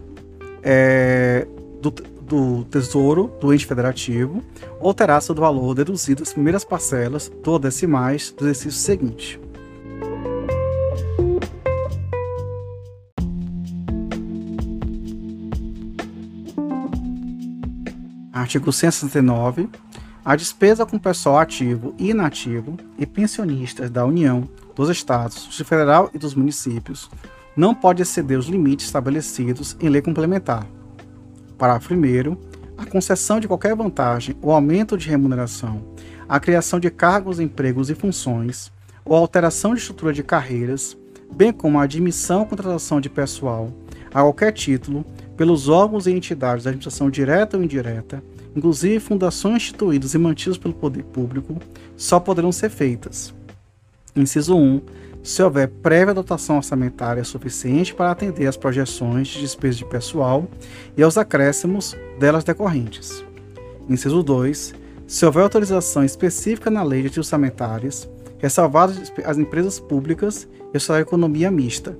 é, 0.62 1.46
do, 1.82 1.90
do 1.90 2.64
Tesouro 2.64 3.30
do 3.38 3.52
ente 3.52 3.66
federativo 3.66 4.42
ou 4.80 4.94
terá 4.94 5.20
seu 5.20 5.34
valor 5.34 5.74
deduzido 5.74 6.22
as 6.22 6.32
primeiras 6.32 6.64
parcelas 6.64 7.30
duodecimais 7.42 8.30
do 8.30 8.44
exercício 8.44 8.72
seguinte. 8.72 9.43
Artigo 18.34 18.72
169. 18.72 19.68
A 20.24 20.34
despesa 20.34 20.84
com 20.84 20.98
pessoal 20.98 21.38
ativo 21.38 21.94
e 21.96 22.10
inativo 22.10 22.76
e 22.98 23.06
pensionistas 23.06 23.88
da 23.88 24.04
União, 24.04 24.48
dos 24.74 24.90
Estados, 24.90 25.46
do 25.46 25.64
Federal 25.64 26.10
e 26.12 26.18
dos 26.18 26.34
municípios 26.34 27.08
não 27.56 27.72
pode 27.72 28.02
exceder 28.02 28.36
os 28.36 28.46
limites 28.46 28.86
estabelecidos 28.86 29.76
em 29.78 29.88
lei 29.88 30.02
complementar. 30.02 30.66
Parágrafo 31.56 31.94
1. 31.94 32.36
A 32.76 32.84
concessão 32.84 33.38
de 33.38 33.46
qualquer 33.46 33.76
vantagem 33.76 34.36
ou 34.42 34.50
aumento 34.50 34.98
de 34.98 35.08
remuneração, 35.08 35.94
a 36.28 36.40
criação 36.40 36.80
de 36.80 36.90
cargos, 36.90 37.38
empregos 37.38 37.88
e 37.88 37.94
funções, 37.94 38.72
ou 39.04 39.14
alteração 39.14 39.74
de 39.74 39.80
estrutura 39.80 40.12
de 40.12 40.24
carreiras, 40.24 40.96
bem 41.32 41.52
como 41.52 41.78
a 41.78 41.84
admissão 41.84 42.40
ou 42.40 42.46
contratação 42.46 43.00
de 43.00 43.08
pessoal 43.08 43.70
a 44.14 44.20
qualquer 44.22 44.52
título 44.52 45.04
pelos 45.36 45.68
órgãos 45.68 46.06
e 46.06 46.12
entidades 46.12 46.64
da 46.64 46.70
administração 46.70 47.10
direta 47.10 47.56
ou 47.56 47.62
indireta, 47.62 48.22
inclusive 48.54 49.00
fundações 49.00 49.56
instituídas 49.56 50.14
e 50.14 50.18
mantidas 50.18 50.58
pelo 50.58 50.74
poder 50.74 51.04
público, 51.04 51.56
só 51.96 52.20
poderão 52.20 52.52
ser 52.52 52.70
feitas. 52.70 53.34
Inciso 54.14 54.56
1. 54.56 54.80
Se 55.22 55.42
houver 55.42 55.68
prévia 55.68 56.14
dotação 56.14 56.58
orçamentária 56.58 57.24
suficiente 57.24 57.94
para 57.94 58.10
atender 58.10 58.46
às 58.46 58.56
projeções 58.56 59.28
de 59.28 59.40
despesas 59.40 59.78
de 59.78 59.84
pessoal 59.86 60.46
e 60.96 61.02
aos 61.02 61.16
acréscimos 61.16 61.96
delas 62.18 62.44
decorrentes. 62.44 63.24
Inciso 63.88 64.22
2. 64.22 64.74
se 65.06 65.26
houver 65.26 65.42
autorização 65.42 66.04
específica 66.04 66.70
na 66.70 66.82
lei 66.82 67.08
de 67.08 67.18
orçamentárias, 67.18 68.08
ressalvadas 68.38 69.12
as 69.24 69.38
empresas 69.38 69.80
públicas 69.80 70.48
e 70.72 70.76
a 70.76 70.80
sua 70.80 71.00
economia 71.00 71.50
mista. 71.50 71.96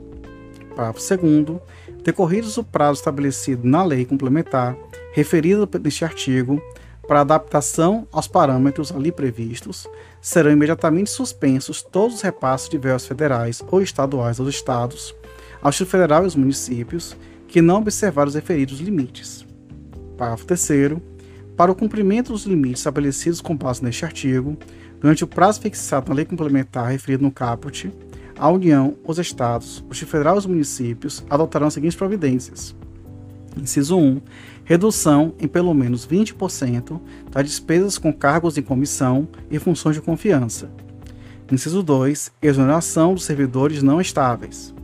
Parágrafo 0.76 1.00
2 1.16 1.60
decorridos 2.04 2.56
o 2.58 2.62
prazo 2.62 3.00
estabelecido 3.00 3.66
na 3.66 3.82
lei 3.82 4.04
complementar 4.04 4.76
referida 5.12 5.68
neste 5.82 6.04
artigo, 6.04 6.60
para 7.06 7.20
adaptação 7.20 8.06
aos 8.10 8.26
parâmetros 8.26 8.90
ali 8.90 9.12
previstos, 9.12 9.86
serão 10.20 10.50
imediatamente 10.50 11.10
suspensos 11.10 11.82
todos 11.82 12.16
os 12.16 12.22
repasses 12.22 12.68
de 12.68 12.78
verbas 12.78 13.06
federais 13.06 13.62
ou 13.70 13.82
estaduais 13.82 14.40
aos 14.40 14.48
estados, 14.48 15.14
ao 15.62 15.70
Distrito 15.70 15.90
Federal 15.90 16.22
e 16.22 16.24
aos 16.24 16.34
municípios 16.34 17.16
que 17.46 17.60
não 17.60 17.76
observarem 17.76 18.28
os 18.28 18.34
referidos 18.34 18.80
limites. 18.80 19.46
Parágrafo 20.16 20.46
3 20.46 20.96
para 21.56 21.70
o 21.70 21.74
cumprimento 21.74 22.32
dos 22.32 22.44
limites 22.46 22.80
estabelecidos 22.80 23.40
com 23.40 23.56
base 23.56 23.82
neste 23.82 24.04
artigo, 24.04 24.56
durante 25.00 25.22
o 25.22 25.26
prazo 25.26 25.60
fixado 25.60 26.08
na 26.08 26.14
lei 26.14 26.24
complementar 26.24 26.90
referido 26.90 27.22
no 27.22 27.30
caput, 27.30 27.92
a 28.38 28.48
União, 28.50 28.96
os 29.04 29.18
Estados, 29.18 29.78
o 29.78 29.90
Distrito 29.90 30.10
Federal 30.10 30.34
e 30.36 30.38
os 30.38 30.46
municípios 30.46 31.24
adotarão 31.30 31.66
as 31.66 31.74
seguintes 31.74 31.96
providências. 31.96 32.74
Inciso 33.56 33.96
1. 33.96 34.20
Redução 34.64 35.34
em 35.38 35.46
pelo 35.46 35.72
menos 35.74 36.06
20% 36.06 37.00
das 37.30 37.44
despesas 37.44 37.98
com 37.98 38.12
cargos 38.12 38.54
de 38.54 38.62
comissão 38.62 39.28
e 39.50 39.58
funções 39.58 39.96
de 39.96 40.02
confiança. 40.02 40.70
Inciso 41.50 41.82
2. 41.82 42.32
Exoneração 42.42 43.14
dos 43.14 43.24
servidores 43.24 43.82
não 43.82 44.00
estáveis. 44.00 44.74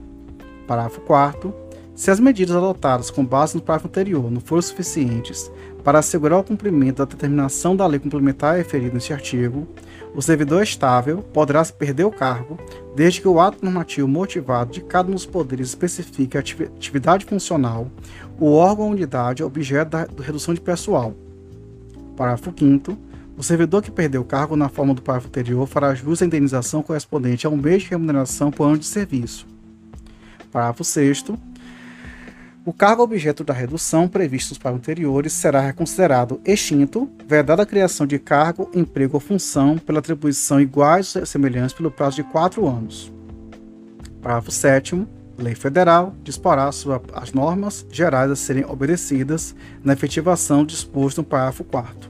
Parágrafo 0.66 1.00
4. 1.00 1.52
Se 1.94 2.10
as 2.10 2.20
medidas 2.20 2.54
adotadas 2.54 3.10
com 3.10 3.24
base 3.24 3.56
no 3.56 3.62
parágrafo 3.62 3.88
anterior 3.88 4.30
não 4.30 4.40
forem 4.40 4.62
suficientes 4.62 5.50
para 5.82 5.98
assegurar 5.98 6.38
o 6.38 6.44
cumprimento 6.44 6.98
da 6.98 7.04
determinação 7.04 7.74
da 7.74 7.86
lei 7.86 7.98
complementar 7.98 8.56
referida 8.56 8.94
neste 8.94 9.12
artigo, 9.12 9.66
o 10.14 10.20
servidor 10.20 10.62
estável 10.62 11.18
poderá 11.18 11.64
perder 11.64 12.04
o 12.04 12.10
cargo 12.10 12.58
desde 12.94 13.20
que 13.20 13.28
o 13.28 13.40
ato 13.40 13.64
normativo 13.64 14.08
motivado 14.08 14.72
de 14.72 14.80
cada 14.80 15.10
um 15.10 15.14
dos 15.14 15.26
poderes 15.26 15.68
especifique 15.68 16.36
a 16.36 16.40
atividade 16.40 17.24
funcional, 17.24 17.88
o 18.38 18.52
órgão 18.52 18.86
ou 18.86 18.92
unidade 18.92 19.42
objeto 19.42 19.90
da 19.90 20.08
redução 20.20 20.52
de 20.52 20.60
pessoal. 20.60 21.14
Parágrafo 22.16 22.52
5 22.56 23.10
o 23.40 23.42
servidor 23.42 23.82
que 23.82 23.90
perdeu 23.90 24.20
o 24.20 24.24
cargo 24.24 24.54
na 24.54 24.68
forma 24.68 24.92
do 24.92 25.00
parágrafo 25.00 25.28
anterior 25.28 25.66
fará 25.66 25.94
jus 25.94 26.20
à 26.20 26.26
indenização 26.26 26.82
correspondente 26.82 27.46
a 27.46 27.50
um 27.50 27.56
mês 27.56 27.84
de 27.84 27.88
remuneração 27.88 28.50
por 28.50 28.64
ano 28.64 28.76
de 28.76 28.84
serviço. 28.84 29.46
Parágrafo 30.52 30.84
6 30.84 31.24
o 32.70 32.72
cargo 32.72 33.02
objeto 33.02 33.42
da 33.42 33.52
redução 33.52 34.06
previsto 34.06 34.50
nos 34.50 34.58
parágrafos 34.58 34.88
anteriores 34.88 35.32
será 35.32 35.60
reconsiderado 35.60 36.40
extinto, 36.44 37.10
vedada 37.26 37.64
a 37.64 37.66
criação 37.66 38.06
de 38.06 38.16
cargo, 38.16 38.70
emprego 38.72 39.14
ou 39.16 39.20
função 39.20 39.76
pela 39.76 39.98
atribuição 39.98 40.60
iguais 40.60 41.16
ou 41.16 41.26
semelhantes 41.26 41.74
pelo 41.74 41.90
prazo 41.90 42.14
de 42.14 42.22
quatro 42.22 42.68
anos. 42.68 43.12
Parágrafo 44.22 44.52
7 44.52 45.04
Lei 45.36 45.56
Federal 45.56 46.14
disporá 46.22 46.70
sobre 46.70 47.10
as 47.12 47.32
normas 47.32 47.84
gerais 47.90 48.30
a 48.30 48.36
serem 48.36 48.64
obedecidas 48.64 49.52
na 49.82 49.94
efetivação 49.94 50.64
disposto 50.64 51.18
no 51.18 51.24
parágrafo 51.24 51.64
4 51.64 52.09